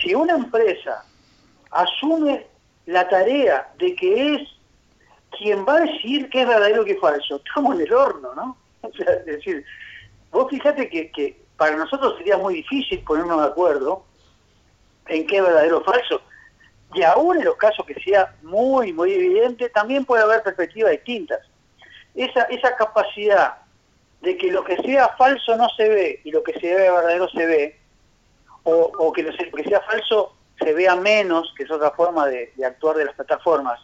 Si 0.00 0.14
una 0.14 0.34
empresa 0.34 1.04
asume 1.70 2.46
la 2.86 3.08
tarea 3.08 3.70
de 3.78 3.94
que 3.94 4.34
es 4.34 4.48
quien 5.36 5.64
va 5.66 5.76
a 5.76 5.80
decir 5.80 6.28
qué 6.30 6.42
es 6.42 6.48
verdadero 6.48 6.82
y 6.82 6.86
qué 6.86 6.92
es 6.92 7.00
falso, 7.00 7.36
estamos 7.36 7.74
en 7.76 7.82
el 7.82 7.92
horno, 7.92 8.34
¿no? 8.34 8.56
es 8.82 9.26
decir, 9.26 9.64
vos 10.30 10.48
fíjate 10.48 10.88
que, 10.88 11.10
que 11.10 11.38
para 11.56 11.76
nosotros 11.76 12.16
sería 12.16 12.38
muy 12.38 12.54
difícil 12.54 13.00
ponernos 13.00 13.42
de 13.42 13.48
acuerdo 13.48 14.04
en 15.06 15.26
qué 15.26 15.36
es 15.36 15.42
verdadero 15.42 15.78
o 15.78 15.84
falso. 15.84 16.22
Y 16.94 17.02
aún 17.02 17.38
en 17.38 17.44
los 17.44 17.56
casos 17.56 17.84
que 17.86 17.94
sea 18.00 18.34
muy, 18.42 18.92
muy 18.92 19.12
evidente, 19.12 19.68
también 19.68 20.04
puede 20.04 20.22
haber 20.22 20.42
perspectivas 20.42 20.92
distintas. 20.92 21.40
Esa, 22.14 22.42
esa 22.44 22.74
capacidad 22.76 23.58
de 24.20 24.36
que 24.36 24.50
lo 24.50 24.64
que 24.64 24.76
sea 24.78 25.08
falso 25.16 25.56
no 25.56 25.68
se 25.76 25.88
ve 25.88 26.20
y 26.24 26.30
lo 26.30 26.42
que 26.42 26.58
sea 26.58 26.76
verdadero 26.76 27.28
se 27.28 27.46
ve, 27.46 27.78
o, 28.64 29.12
que 29.12 29.22
lo 29.22 29.32
que 29.32 29.64
sea 29.64 29.80
falso 29.82 30.34
se 30.58 30.72
vea 30.72 30.96
menos, 30.96 31.52
que 31.56 31.62
es 31.62 31.70
otra 31.70 31.90
forma 31.92 32.26
de, 32.26 32.52
actuar 32.66 32.96
de 32.96 33.04
las 33.06 33.14
plataformas, 33.14 33.80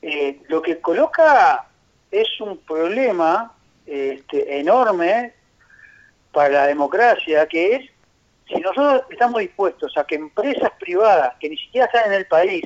eh, 0.00 0.40
lo 0.48 0.62
que 0.62 0.80
coloca 0.80 1.66
es 2.10 2.28
un 2.40 2.58
problema 2.58 3.52
este, 3.86 4.58
enorme 4.58 5.34
para 6.32 6.48
la 6.48 6.66
democracia, 6.66 7.46
que 7.46 7.76
es 7.76 7.90
si 8.48 8.60
nosotros 8.60 9.02
estamos 9.10 9.40
dispuestos 9.40 9.96
a 9.96 10.04
que 10.04 10.14
empresas 10.14 10.70
privadas 10.80 11.34
que 11.38 11.50
ni 11.50 11.56
siquiera 11.56 11.86
están 11.86 12.12
en 12.12 12.18
el 12.18 12.26
país, 12.26 12.64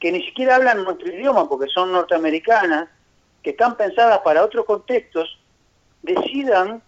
que 0.00 0.10
ni 0.10 0.22
siquiera 0.24 0.56
hablan 0.56 0.84
nuestro 0.84 1.08
idioma 1.08 1.48
porque 1.48 1.68
son 1.68 1.92
norteamericanas, 1.92 2.88
que 3.42 3.50
están 3.50 3.76
pensadas 3.76 4.20
para 4.20 4.42
otros 4.42 4.64
contextos, 4.64 5.38
decidan 6.02 6.82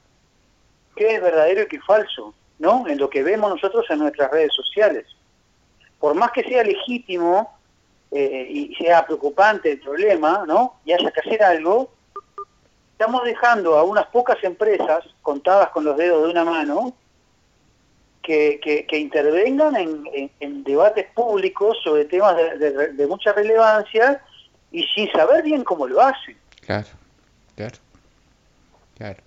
qué 0.95 1.17
es 1.17 1.23
verdadero 1.23 1.63
y 1.63 1.67
qué 1.67 1.77
es 1.77 1.85
falso, 1.85 2.35
¿no? 2.59 2.89
En 2.89 2.99
lo 2.99 3.11
que 3.11 3.23
vemos 3.23 3.51
nosotros 3.51 3.85
en 3.91 3.99
nuestras 3.99 4.31
redes 4.31 4.55
sociales. 4.55 5.07
Por 6.01 6.15
más 6.15 6.31
que 6.33 6.43
sea 6.43 6.63
legítimo 6.63 7.59
eh, 8.11 8.47
y 8.49 8.75
sea 8.77 9.05
preocupante 9.05 9.73
el 9.73 9.81
problema, 9.81 10.45
¿no? 10.47 10.77
Y 10.87 10.93
haya 10.93 11.11
que 11.11 11.21
hacer 11.21 11.43
algo, 11.43 11.91
estamos 12.93 13.25
dejando 13.25 13.77
a 13.77 13.83
unas 13.83 14.07
pocas 14.07 14.43
empresas, 14.43 15.05
contadas 15.21 15.69
con 15.71 15.85
los 15.85 15.99
dedos 15.99 16.25
de 16.25 16.31
una 16.31 16.45
mano, 16.45 16.95
que, 18.27 18.87
intervengan 18.91 19.77
en, 19.77 20.65
debates 20.65 21.07
públicos 21.15 21.79
sobre 21.85 22.05
temas 22.07 22.37
de, 22.37 22.93
de 22.93 23.07
mucha 23.07 23.33
relevancia 23.33 24.21
y 24.73 24.85
sin 24.95 25.11
saber 25.13 25.45
bien 25.45 25.63
cómo 25.65 25.87
lo 25.87 26.01
hacen. 26.01 26.37
Claro, 26.61 26.89
claro. 27.55 27.77
Claro. 28.97 29.23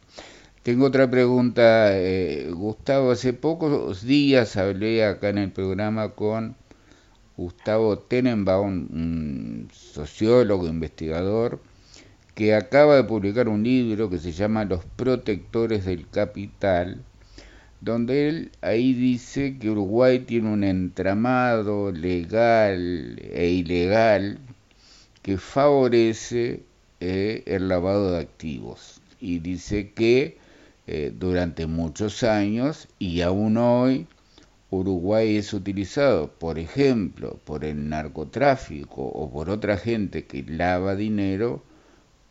Tengo 0.63 0.87
otra 0.87 1.09
pregunta, 1.09 1.97
eh, 1.97 2.49
Gustavo. 2.51 3.11
Hace 3.11 3.33
pocos 3.33 4.03
días 4.03 4.57
hablé 4.57 5.05
acá 5.05 5.29
en 5.29 5.37
el 5.37 5.51
programa 5.51 6.09
con 6.09 6.55
Gustavo 7.37 7.99
Tenenbaum, 7.99 8.87
un 8.91 9.69
sociólogo, 9.71 10.67
investigador, 10.67 11.59
que 12.35 12.55
acaba 12.55 12.95
de 12.95 13.03
publicar 13.03 13.47
un 13.47 13.63
libro 13.63 14.09
que 14.09 14.17
se 14.17 14.31
llama 14.31 14.65
Los 14.65 14.83
protectores 14.85 15.85
del 15.85 16.09
capital, 16.09 17.03
donde 17.81 18.27
él 18.29 18.51
ahí 18.61 18.93
dice 18.93 19.57
que 19.57 19.69
Uruguay 19.69 20.19
tiene 20.19 20.51
un 20.51 20.63
entramado 20.63 21.91
legal 21.91 23.19
e 23.19 23.49
ilegal 23.49 24.39
que 25.21 25.37
favorece 25.37 26.63
eh, 26.99 27.43
el 27.45 27.69
lavado 27.69 28.11
de 28.11 28.19
activos. 28.19 29.01
Y 29.21 29.39
dice 29.39 29.91
que 29.91 30.37
eh, 30.87 31.13
durante 31.17 31.67
muchos 31.67 32.23
años 32.23 32.87
y 32.99 33.21
aún 33.21 33.57
hoy 33.57 34.07
Uruguay 34.71 35.37
es 35.37 35.53
utilizado, 35.53 36.31
por 36.31 36.59
ejemplo, 36.59 37.39
por 37.43 37.65
el 37.65 37.89
narcotráfico 37.89 39.03
o 39.03 39.31
por 39.31 39.49
otra 39.49 39.77
gente 39.77 40.25
que 40.25 40.43
lava 40.43 40.95
dinero 40.95 41.63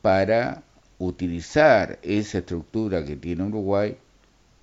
para 0.02 0.62
utilizar 0.98 1.98
esa 2.02 2.38
estructura 2.38 3.04
que 3.04 3.16
tiene 3.16 3.44
Uruguay 3.44 3.96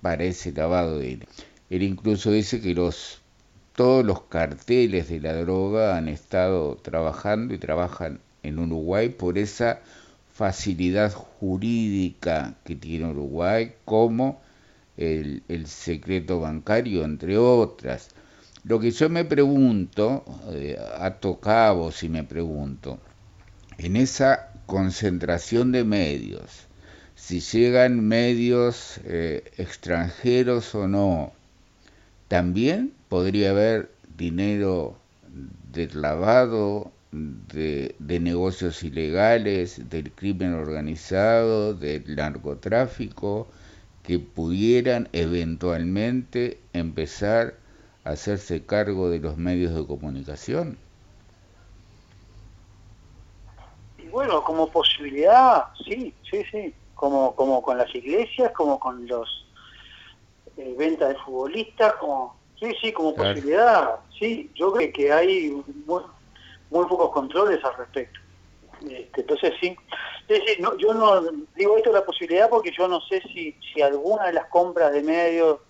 para 0.02 0.24
ese 0.24 0.52
lavado 0.52 0.98
de 0.98 1.06
dinero. 1.06 1.32
Él 1.70 1.82
incluso 1.82 2.30
dice 2.30 2.60
que 2.60 2.74
los 2.74 3.20
todos 3.76 4.04
los 4.04 4.22
carteles 4.22 5.10
de 5.10 5.20
la 5.20 5.34
droga 5.34 5.98
han 5.98 6.08
estado 6.08 6.76
trabajando 6.76 7.52
y 7.52 7.58
trabajan 7.58 8.20
en 8.42 8.58
Uruguay 8.58 9.10
por 9.10 9.36
esa 9.36 9.80
facilidad 10.32 11.12
jurídica 11.12 12.54
que 12.64 12.74
tiene 12.74 13.10
Uruguay, 13.10 13.74
como 13.84 14.40
el, 14.96 15.42
secreto 15.66 16.40
bancario, 16.40 17.04
entre 17.04 17.36
otras. 17.36 18.08
Lo 18.64 18.80
que 18.80 18.90
yo 18.90 19.10
me 19.10 19.24
pregunto, 19.24 20.24
eh, 20.52 20.78
a 20.98 21.10
tocado 21.14 21.92
si 21.92 22.08
me 22.08 22.24
pregunto, 22.24 22.98
en 23.76 23.96
esa 23.96 24.52
concentración 24.64 25.70
de 25.70 25.84
medios, 25.84 26.66
si 27.16 27.40
llegan 27.40 28.06
medios 28.06 29.00
eh, 29.04 29.42
extranjeros 29.56 30.74
o 30.74 30.86
no, 30.86 31.32
también 32.28 32.92
podría 33.08 33.50
haber 33.50 33.90
dinero 34.16 34.96
deslavado 35.72 36.92
de, 37.10 37.94
negocios 38.20 38.82
ilegales, 38.82 39.88
del 39.88 40.12
crimen 40.12 40.54
organizado, 40.54 41.74
del 41.74 42.14
narcotráfico, 42.14 43.48
que 44.02 44.18
pudieran 44.18 45.08
eventualmente 45.12 46.60
empezar 46.74 47.54
a 48.04 48.10
hacerse 48.10 48.64
cargo 48.64 49.08
de 49.10 49.18
los 49.18 49.36
medios 49.36 49.74
de 49.74 49.86
comunicación. 49.86 50.78
Y 53.98 54.06
bueno, 54.08 54.44
como 54.44 54.70
posibilidad, 54.70 55.64
sí, 55.84 56.14
sí, 56.30 56.44
sí, 56.50 56.74
como, 56.96 57.36
como 57.36 57.62
con 57.62 57.78
las 57.78 57.94
iglesias, 57.94 58.50
como 58.52 58.80
con 58.80 59.06
los 59.06 59.46
eh, 60.56 60.74
ventas 60.76 61.10
de 61.10 61.14
futbolistas, 61.16 61.94
como, 61.94 62.36
sí, 62.58 62.74
sí, 62.80 62.92
como 62.92 63.14
posibilidad, 63.14 63.96
sí, 64.18 64.50
yo 64.54 64.72
creo 64.72 64.92
que 64.92 65.12
hay 65.12 65.62
muy 65.86 66.86
pocos 66.86 67.10
controles 67.12 67.62
al 67.64 67.76
respecto. 67.76 68.18
Este, 68.82 69.20
entonces 69.20 69.54
sí, 69.60 69.76
no, 70.60 70.76
yo 70.76 70.92
no 70.92 71.22
digo 71.54 71.76
esto 71.76 71.92
la 71.92 72.04
posibilidad 72.04 72.48
porque 72.48 72.72
yo 72.76 72.88
no 72.88 73.00
sé 73.02 73.22
si, 73.32 73.56
si 73.72 73.80
alguna 73.80 74.26
de 74.26 74.34
las 74.34 74.46
compras 74.46 74.92
de 74.92 75.02
medios, 75.02 75.60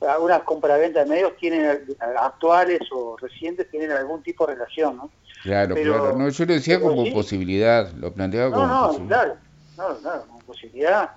algunas 0.00 0.42
compraventas 0.42 1.04
de 1.04 1.14
medios 1.14 1.36
tienen 1.36 1.86
actuales 2.18 2.80
o 2.92 3.16
recientes 3.16 3.70
tienen 3.70 3.92
algún 3.92 4.22
tipo 4.22 4.46
de 4.46 4.54
relación, 4.54 4.96
¿no? 4.96 5.10
Claro, 5.42 5.74
claro. 5.74 6.16
No, 6.16 6.28
yo 6.28 6.44
lo 6.44 6.54
decía 6.54 6.80
como 6.80 7.12
posibilidad, 7.12 7.92
lo 7.92 8.12
planteaba 8.12 8.50
como 8.50 8.66
no, 8.66 8.86
posibilidad. 8.88 9.24
Claro, 9.24 9.40
claro, 9.76 10.26
como 10.26 10.38
posibilidad, 10.40 11.10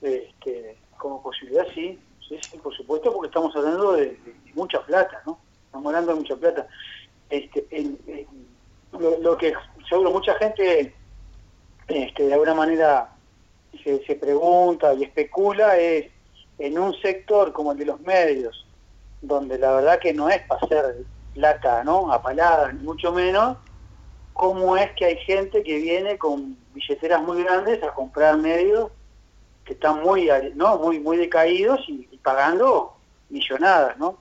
este, 0.00 0.76
como 0.96 1.22
posibilidad 1.22 1.66
sí, 1.74 1.98
sí, 2.28 2.38
sí, 2.50 2.58
por 2.58 2.74
supuesto, 2.74 3.12
porque 3.12 3.28
estamos 3.28 3.54
hablando 3.54 3.92
de, 3.92 4.18
mucha 4.54 4.84
plata, 4.84 5.22
¿no? 5.26 5.38
Estamos 5.66 5.86
hablando 5.86 6.12
de 6.12 6.20
mucha 6.20 6.36
plata. 6.36 6.66
Este, 7.28 7.96
lo, 8.92 9.18
lo 9.18 9.36
que 9.36 9.52
seguro 9.88 10.10
mucha 10.10 10.34
gente 10.36 10.94
este, 11.88 12.26
de 12.26 12.32
alguna 12.32 12.54
manera 12.54 13.10
se, 13.84 14.04
se 14.06 14.14
pregunta 14.16 14.94
y 14.94 15.04
especula 15.04 15.76
es 15.76 16.06
en 16.58 16.78
un 16.78 16.94
sector 17.00 17.52
como 17.52 17.72
el 17.72 17.78
de 17.78 17.84
los 17.84 18.00
medios, 18.00 18.66
donde 19.20 19.58
la 19.58 19.72
verdad 19.72 19.98
que 19.98 20.14
no 20.14 20.28
es 20.28 20.40
para 20.42 20.60
hacer 20.62 21.04
plata, 21.34 21.84
¿no? 21.84 22.10
Apalada, 22.12 22.72
ni 22.72 22.82
mucho 22.82 23.12
menos, 23.12 23.58
cómo 24.32 24.76
es 24.76 24.90
que 24.92 25.04
hay 25.04 25.16
gente 25.18 25.62
que 25.62 25.78
viene 25.78 26.16
con 26.18 26.56
billeteras 26.76 27.22
muy 27.22 27.42
grandes 27.42 27.82
a 27.82 27.92
comprar 27.92 28.36
medios 28.36 28.90
que 29.64 29.72
están 29.72 30.02
muy, 30.02 30.28
¿no? 30.54 30.78
Muy, 30.78 31.00
muy 31.00 31.16
decaídos 31.16 31.80
y, 31.88 32.04
pagando 32.22 32.96
millonadas, 33.28 33.96
¿no? 33.98 34.18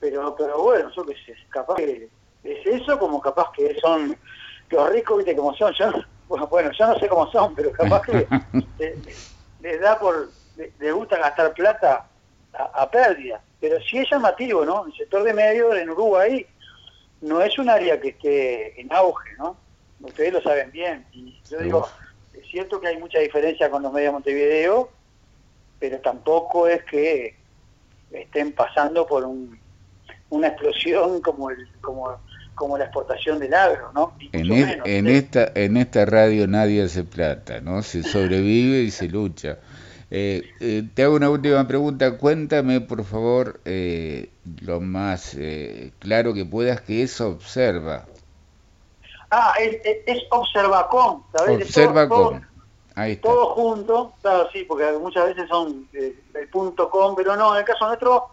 Pero, 0.00 0.34
pero 0.36 0.62
bueno, 0.62 0.90
yo 0.94 1.04
qué 1.04 1.14
sé, 1.24 1.34
capaz 1.50 1.76
que 1.76 2.08
es 2.44 2.66
eso, 2.66 2.98
como 2.98 3.20
capaz 3.20 3.50
que 3.52 3.74
son 3.80 4.16
los 4.70 4.90
ricos, 4.90 5.18
viste 5.18 5.36
cómo 5.36 5.54
son, 5.54 5.72
yo 5.74 5.90
bueno, 6.28 6.46
bueno, 6.50 6.70
yo 6.72 6.86
no 6.86 6.98
sé 6.98 7.08
cómo 7.08 7.30
son, 7.30 7.54
pero 7.54 7.72
capaz 7.72 8.02
que 8.02 8.26
les, 9.60 9.80
da 9.80 9.98
por, 9.98 10.28
les, 10.56 10.94
gusta 10.94 11.18
gastar 11.18 11.52
plata 11.54 12.06
a, 12.52 12.90
pérdida. 12.90 13.40
Pero 13.60 13.80
sí 13.80 13.98
es 13.98 14.10
llamativo, 14.10 14.64
¿no? 14.64 14.86
El 14.86 14.94
sector 14.94 15.22
de 15.22 15.32
medios 15.32 15.74
en 15.76 15.90
Uruguay 15.90 16.46
no 17.22 17.40
es 17.40 17.58
un 17.58 17.70
área 17.70 18.00
que 18.00 18.08
esté 18.08 18.80
en 18.80 18.92
auge, 18.92 19.30
¿no? 19.38 19.56
Ustedes 20.00 20.32
lo 20.32 20.42
saben 20.42 20.70
bien. 20.70 21.06
Y 21.12 21.38
yo 21.50 21.58
digo, 21.58 21.88
es 22.34 22.46
cierto 22.48 22.80
que 22.80 22.88
hay 22.88 22.98
mucha 22.98 23.18
diferencia 23.18 23.70
con 23.70 23.82
los 23.82 23.92
medios 23.92 24.08
de 24.08 24.12
Montevideo, 24.12 24.90
pero 25.78 25.98
tampoco 26.00 26.68
es 26.68 26.82
que 26.84 27.36
estén 28.10 28.52
pasando 28.52 29.06
por 29.06 29.24
un, 29.24 29.58
una 30.30 30.48
explosión 30.48 31.20
como 31.20 31.50
el 31.50 31.68
como 31.80 32.18
como 32.56 32.78
la 32.78 32.84
exportación 32.84 33.38
del 33.38 33.52
agro, 33.54 33.92
¿no? 33.94 34.14
En, 34.32 35.06
esta, 35.06 35.52
en 35.54 35.76
esta 35.76 36.06
radio 36.06 36.48
nadie 36.48 36.82
hace 36.82 37.04
plata, 37.04 37.60
¿no? 37.60 37.82
Se 37.82 38.02
sobrevive 38.02 38.80
y 38.80 38.90
se 38.90 39.08
lucha. 39.08 39.58
Eh, 40.10 40.42
eh, 40.60 40.82
te 40.94 41.02
hago 41.02 41.16
una 41.16 41.30
última 41.30 41.68
pregunta. 41.68 42.16
Cuéntame, 42.16 42.80
por 42.80 43.04
favor, 43.04 43.60
eh, 43.66 44.30
lo 44.62 44.80
más 44.80 45.36
claro 45.98 46.32
que 46.32 46.44
puedas, 46.44 46.80
que 46.80 47.02
es 47.02 47.20
Observa. 47.20 48.06
Ah, 49.30 49.54
es, 49.58 49.80
es 50.06 50.22
Observacom, 50.30 51.22
¿sabes? 51.36 51.62
Observacom. 51.62 52.40
Ahí 52.94 53.12
está. 53.12 53.28
Todo 53.28 53.54
junto, 53.54 54.12
claro, 54.22 54.48
sí, 54.52 54.64
porque 54.64 54.90
muchas 54.92 55.26
veces 55.26 55.48
son 55.48 55.86
el 55.92 56.48
punto 56.50 56.88
com, 56.88 57.14
pero 57.14 57.36
no, 57.36 57.52
en 57.54 57.60
el 57.60 57.64
caso 57.66 57.86
nuestro 57.86 58.28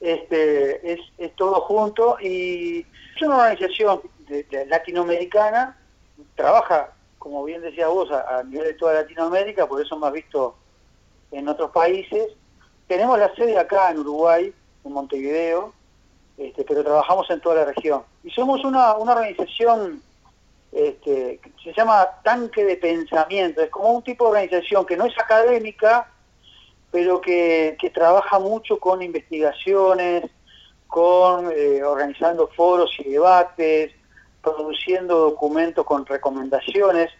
este, 0.00 0.92
es, 0.92 1.00
es 1.16 1.34
todo 1.36 1.62
junto 1.62 2.18
y 2.20 2.86
es 3.14 3.22
una 3.22 3.36
organización 3.36 4.02
latinoamericana, 4.68 5.76
trabaja, 6.34 6.92
como 7.18 7.44
bien 7.44 7.62
decía 7.62 7.88
vos, 7.88 8.10
a, 8.10 8.42
nivel 8.44 8.66
de 8.66 8.74
toda 8.74 8.94
Latinoamérica, 8.94 9.66
por 9.66 9.80
eso 9.80 9.96
más 9.96 10.12
visto 10.12 10.56
en 11.30 11.48
otros 11.48 11.70
países. 11.70 12.28
Tenemos 12.86 13.18
la 13.18 13.34
sede 13.34 13.58
acá 13.58 13.90
en 13.90 13.98
Uruguay, 13.98 14.52
en 14.84 14.92
Montevideo, 14.92 15.72
este, 16.36 16.64
pero 16.64 16.84
trabajamos 16.84 17.28
en 17.30 17.40
toda 17.40 17.56
la 17.56 17.64
región. 17.64 18.02
Y 18.22 18.30
somos 18.30 18.64
una, 18.64 18.94
organización 18.94 20.02
este, 20.72 21.40
se 21.62 21.72
llama 21.72 22.06
Tanque 22.22 22.64
de 22.64 22.76
Pensamiento, 22.76 23.62
es 23.62 23.70
como 23.70 23.90
un 23.90 24.02
tipo 24.02 24.24
de 24.24 24.30
organización 24.30 24.84
que 24.84 24.96
no 24.96 25.06
es 25.06 25.18
académica, 25.18 26.10
pero 26.90 27.20
que, 27.20 27.76
que 27.80 27.90
trabaja 27.90 28.38
mucho 28.38 28.78
con 28.78 29.02
investigaciones, 29.02 30.30
con 30.86 31.50
eh, 31.52 31.82
organizando 31.82 32.48
foros 32.48 32.90
y 32.98 33.10
debates, 33.10 33.92
produciendo 34.42 35.18
documentos 35.18 35.84
con 35.84 36.06
recomendaciones, 36.06 37.10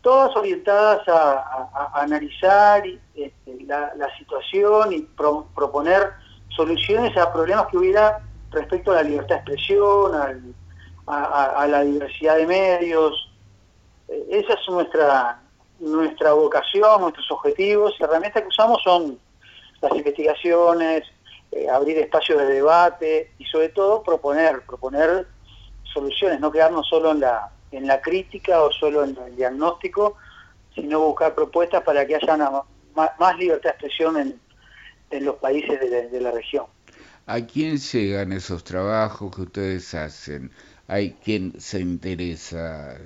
todas 0.00 0.34
orientadas 0.34 1.06
a, 1.08 1.90
analizar 1.94 2.82
este, 3.14 3.64
la, 3.66 3.92
situación 4.18 4.92
y 4.92 5.02
proponer 5.54 6.12
soluciones 6.56 7.16
a 7.16 7.32
problemas 7.32 7.66
que 7.66 7.76
hubiera 7.76 8.20
respecto 8.50 8.92
a 8.92 8.96
la 8.96 9.02
libertad 9.02 9.36
de 9.36 9.40
expresión, 9.52 10.54
a, 11.06 11.66
la 11.68 11.82
diversidad 11.82 12.36
de 12.36 12.46
medios. 12.46 13.30
Eh, 14.08 14.26
esa 14.30 14.54
es 14.54 14.60
nuestra, 14.68 15.40
nuestra 15.78 16.32
vocación, 16.32 17.00
nuestros 17.00 17.30
objetivos. 17.30 17.94
Las 17.98 18.08
herramientas 18.08 18.42
que 18.42 18.48
usamos 18.48 18.82
son 18.82 19.18
las 19.80 19.92
investigaciones, 19.92 21.04
eh, 21.52 21.68
abrir 21.68 21.98
espacios 21.98 22.38
de 22.38 22.46
debate 22.46 23.32
y 23.38 23.44
sobre 23.44 23.70
todo 23.70 24.02
proponer, 24.02 24.62
proponer 24.66 25.26
soluciones, 25.92 26.38
no 26.40 26.52
quedarnos 26.52 26.86
solo 26.88 27.10
en 27.12 27.20
la, 27.20 27.50
en 27.72 27.86
la 27.86 28.00
crítica 28.00 28.62
o 28.62 28.70
solo 28.70 29.04
en 29.04 29.16
el 29.16 29.36
diagnóstico, 29.36 30.16
sino 30.74 31.00
buscar 31.00 31.34
propuestas 31.34 31.82
para 31.82 32.06
que 32.06 32.16
haya 32.16 32.36
más, 32.94 33.38
libertad 33.38 33.70
de 33.70 33.70
expresión 33.70 34.16
en, 34.16 34.40
en 35.10 35.24
los 35.24 35.36
países 35.36 35.80
de 35.80 36.20
la, 36.20 36.30
región. 36.30 36.66
¿A 37.26 37.40
quién 37.40 37.78
llegan 37.78 38.32
esos 38.32 38.64
trabajos 38.64 39.34
que 39.34 39.42
ustedes 39.42 39.94
hacen? 39.94 40.50
¿Hay 40.90 41.12
quien 41.22 41.60
se 41.60 41.78
interesa? 41.78 42.98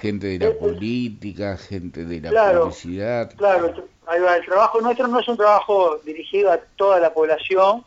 ¿Gente 0.00 0.26
de 0.26 0.38
la 0.38 0.46
eh, 0.46 0.50
eh, 0.50 0.54
política? 0.60 1.56
¿Gente 1.56 2.04
de 2.04 2.20
la 2.20 2.52
publicidad? 2.52 3.32
Claro, 3.36 3.68
el 3.68 4.44
trabajo 4.44 4.78
nuestro 4.82 5.08
no 5.08 5.18
es 5.18 5.26
un 5.26 5.38
trabajo 5.38 5.96
dirigido 6.04 6.52
a 6.52 6.58
toda 6.76 7.00
la 7.00 7.14
población, 7.14 7.82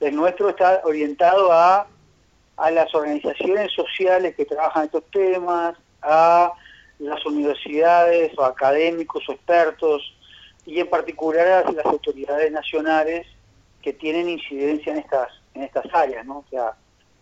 el 0.00 0.16
nuestro 0.16 0.48
está 0.48 0.80
orientado 0.84 1.52
a, 1.52 1.86
a 2.56 2.70
las 2.70 2.94
organizaciones 2.94 3.70
sociales 3.72 4.34
que 4.34 4.46
trabajan 4.46 4.86
estos 4.86 5.04
temas, 5.10 5.76
a 6.00 6.54
las 6.98 7.26
universidades 7.26 8.32
o 8.38 8.44
académicos 8.44 9.28
o 9.28 9.32
expertos 9.32 10.16
y 10.64 10.80
en 10.80 10.88
particular 10.88 11.66
a 11.66 11.70
las 11.70 11.84
autoridades 11.84 12.50
nacionales 12.50 13.26
que 13.82 13.92
tienen 13.92 14.30
incidencia 14.30 14.94
en 14.94 15.00
estas 15.00 15.28
en 15.52 15.64
estas 15.64 15.84
áreas, 15.92 16.24
¿no? 16.24 16.38
O 16.38 16.44
sea, 16.48 16.74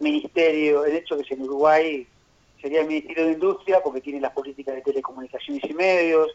ministerio, 0.05 0.85
el 0.85 0.97
hecho 0.97 1.17
que 1.17 1.23
es 1.23 1.31
en 1.33 1.43
Uruguay 1.43 2.07
sería 2.61 2.83
el 2.83 2.87
Ministerio 2.87 3.27
de 3.27 3.33
Industria 3.33 3.83
porque 3.83 4.01
tiene 4.01 4.21
las 4.21 4.33
políticas 4.33 4.77
de 4.77 4.83
telecomunicaciones 4.83 5.65
y 5.65 5.75
medios, 5.75 6.31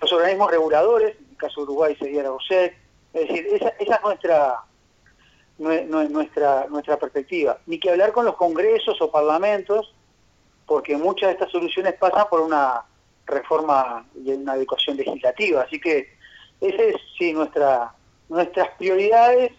los 0.00 0.12
organismos 0.12 0.50
reguladores, 0.50 1.16
en 1.18 1.30
el 1.30 1.36
caso 1.36 1.60
de 1.60 1.64
Uruguay 1.64 1.96
sería 1.98 2.22
la 2.22 2.32
OSEC, 2.32 2.76
es 3.14 3.28
decir, 3.28 3.46
esa, 3.50 3.68
es 3.68 3.88
nuestra, 4.02 4.62
nuestra, 5.58 6.66
nuestra 6.68 6.96
perspectiva. 6.98 7.58
Ni 7.66 7.80
que 7.80 7.90
hablar 7.90 8.12
con 8.12 8.24
los 8.24 8.36
congresos 8.36 9.00
o 9.00 9.10
parlamentos, 9.10 9.92
porque 10.66 10.96
muchas 10.96 11.28
de 11.28 11.32
estas 11.32 11.50
soluciones 11.50 11.94
pasan 11.94 12.26
por 12.30 12.40
una 12.40 12.82
reforma 13.26 14.06
y 14.14 14.32
una 14.32 14.52
adecuación 14.52 14.96
legislativa. 14.96 15.62
Así 15.62 15.80
que 15.80 16.10
esa 16.60 16.82
es, 16.82 16.96
sí, 17.18 17.32
nuestra, 17.32 17.92
nuestras 18.28 18.68
prioridades 18.78 19.52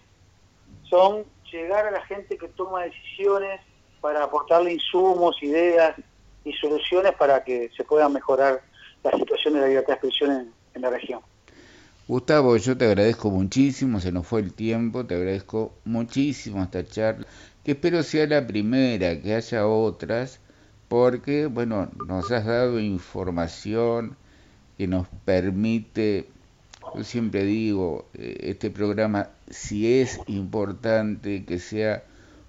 son 0.83 1.25
llegar 1.51 1.87
a 1.87 1.91
la 1.91 2.05
gente 2.05 2.37
que 2.37 2.47
toma 2.49 2.83
decisiones 2.83 3.61
para 4.01 4.23
aportarle 4.23 4.73
insumos, 4.73 5.41
ideas 5.41 5.95
y 6.45 6.53
soluciones 6.53 7.13
para 7.13 7.43
que 7.43 7.69
se 7.75 7.83
puedan 7.83 8.13
mejorar 8.13 8.61
la 9.03 9.11
situación 9.11 9.53
de 9.55 9.61
la 9.61 9.67
libertad 9.67 9.93
de 9.93 9.93
expresión 9.93 10.53
en, 10.73 10.81
la 10.81 10.89
región. 10.89 11.21
Gustavo, 12.07 12.55
yo 12.55 12.77
te 12.77 12.85
agradezco 12.85 13.29
muchísimo, 13.29 13.99
se 13.99 14.13
nos 14.13 14.25
fue 14.25 14.39
el 14.39 14.53
tiempo, 14.53 15.05
te 15.05 15.15
agradezco 15.15 15.73
muchísimo 15.83 16.63
esta 16.63 16.85
charla, 16.85 17.27
que 17.65 17.73
espero 17.73 18.01
sea 18.01 18.25
la 18.27 18.47
primera, 18.47 19.19
que 19.21 19.35
haya 19.35 19.67
otras, 19.67 20.39
porque, 20.87 21.47
bueno, 21.47 21.89
nos 22.07 22.31
has 22.31 22.45
dado 22.45 22.79
información 22.79 24.15
que 24.77 24.87
nos 24.87 25.07
permite, 25.25 26.29
yo 26.95 27.03
siempre 27.03 27.43
digo, 27.43 28.05
eh, 28.13 28.37
este 28.43 28.71
programa, 28.71 29.29
si 29.49 29.99
es 29.99 30.19
importante 30.27 31.45
que 31.45 31.59
sea 31.59 32.03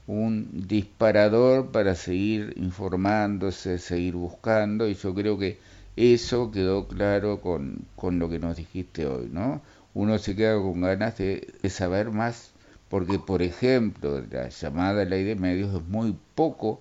un 0.06 0.66
disparador 0.66 1.70
para 1.70 1.94
seguir 1.94 2.54
informándose, 2.56 3.78
seguir 3.78 4.14
buscando, 4.14 4.88
y 4.88 4.94
yo 4.94 5.14
creo 5.14 5.38
que 5.38 5.58
eso 5.96 6.50
quedó 6.50 6.88
claro 6.88 7.40
con, 7.40 7.84
con 7.96 8.18
lo 8.18 8.28
que 8.28 8.38
nos 8.38 8.56
dijiste 8.56 9.06
hoy, 9.06 9.28
¿no? 9.32 9.62
Uno 9.94 10.18
se 10.18 10.36
queda 10.36 10.54
con 10.54 10.80
ganas 10.80 11.18
de, 11.18 11.48
saber 11.68 12.10
más, 12.10 12.52
porque, 12.88 13.18
por 13.18 13.42
ejemplo, 13.42 14.22
la 14.30 14.48
llamada 14.48 15.04
ley 15.04 15.24
de 15.24 15.36
medios 15.36 15.74
es 15.74 15.88
muy 15.88 16.16
poco 16.34 16.80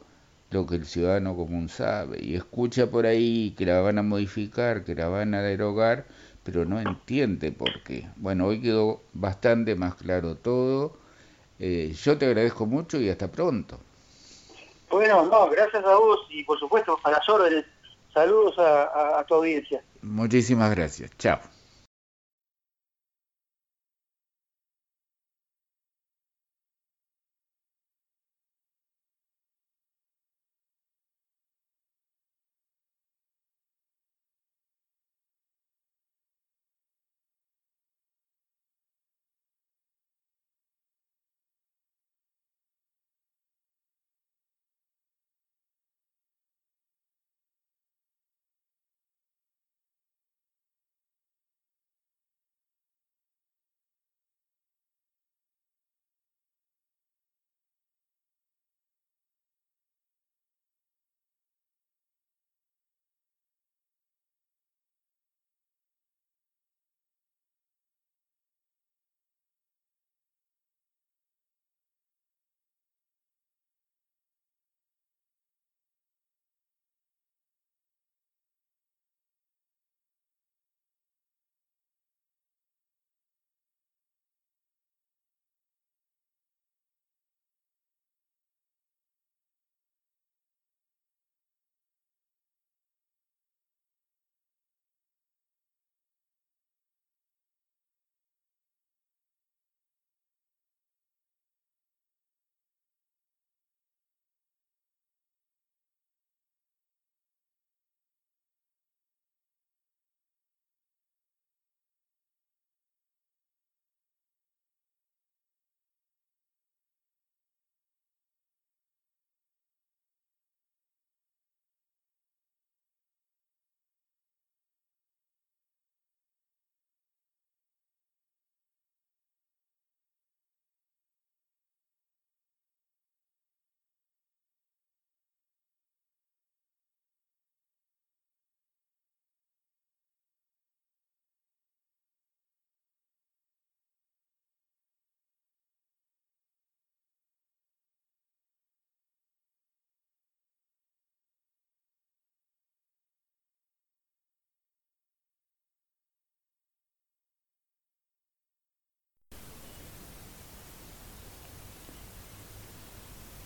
lo 0.52 0.66
que 0.66 0.76
el 0.76 0.86
ciudadano 0.86 1.36
común 1.36 1.70
sabe 1.70 2.20
y 2.24 2.36
escucha 2.36 2.90
por 2.90 3.06
ahí 3.06 3.54
que 3.58 3.66
la 3.66 3.82
van 3.82 3.98
a 4.00 4.04
modificar, 4.04 4.84
que 4.84 4.96
la 4.96 5.08
van 5.08 5.34
a 5.34 5.42
derogar, 5.42 6.06
pero 6.52 6.66
no 6.66 6.80
entiende 6.80 7.52
por 7.52 7.84
qué. 7.84 8.08
Bueno, 8.16 8.48
hoy 8.48 8.62
quedó 8.62 9.02
bastante 9.14 9.76
más 9.76 9.96
claro 9.96 10.36
todo. 10.36 10.98
Eh, 11.60 11.94
yo 11.94 12.18
te 12.18 12.26
agradezco 12.26 12.66
mucho 12.66 13.00
y 13.00 13.10
hasta 13.10 13.28
pronto. 13.28 13.80
Bueno, 14.90 15.26
no, 15.26 15.50
gracias 15.50 15.86
a 15.86 15.96
vos 15.96 16.20
y 16.30 16.44
por 16.44 16.60
supuesto 16.60 16.98
a 17.04 17.12
las 17.12 17.28
órdenes. 17.30 17.66
Saludos 18.14 18.56
a 18.58 19.24
tu 19.28 19.36
audiencia. 19.36 19.84
Muchísimas 20.02 20.72
gracias. 20.76 21.12
Chao. 21.18 21.40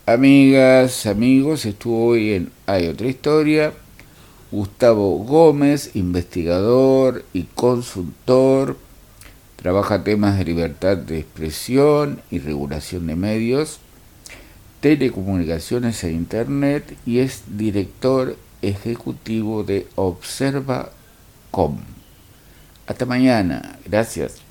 Amigas, 0.05 1.05
amigos, 1.05 1.65
estuvo 1.65 2.07
hoy 2.07 2.33
en 2.33 2.51
Hay 2.65 2.87
otra 2.87 3.07
historia. 3.07 3.71
Gustavo 4.51 5.19
Gómez, 5.19 5.95
investigador 5.95 7.23
y 7.31 7.43
consultor, 7.43 8.75
trabaja 9.55 10.03
temas 10.03 10.37
de 10.37 10.43
libertad 10.43 10.97
de 10.97 11.19
expresión 11.19 12.21
y 12.29 12.39
regulación 12.39 13.07
de 13.07 13.15
medios, 13.15 13.79
telecomunicaciones 14.81 16.03
e 16.03 16.11
Internet 16.11 16.97
y 17.05 17.19
es 17.19 17.43
director 17.57 18.35
ejecutivo 18.61 19.63
de 19.63 19.87
Observa.com. 19.95 21.77
Hasta 22.87 23.05
mañana, 23.05 23.79
gracias. 23.85 24.42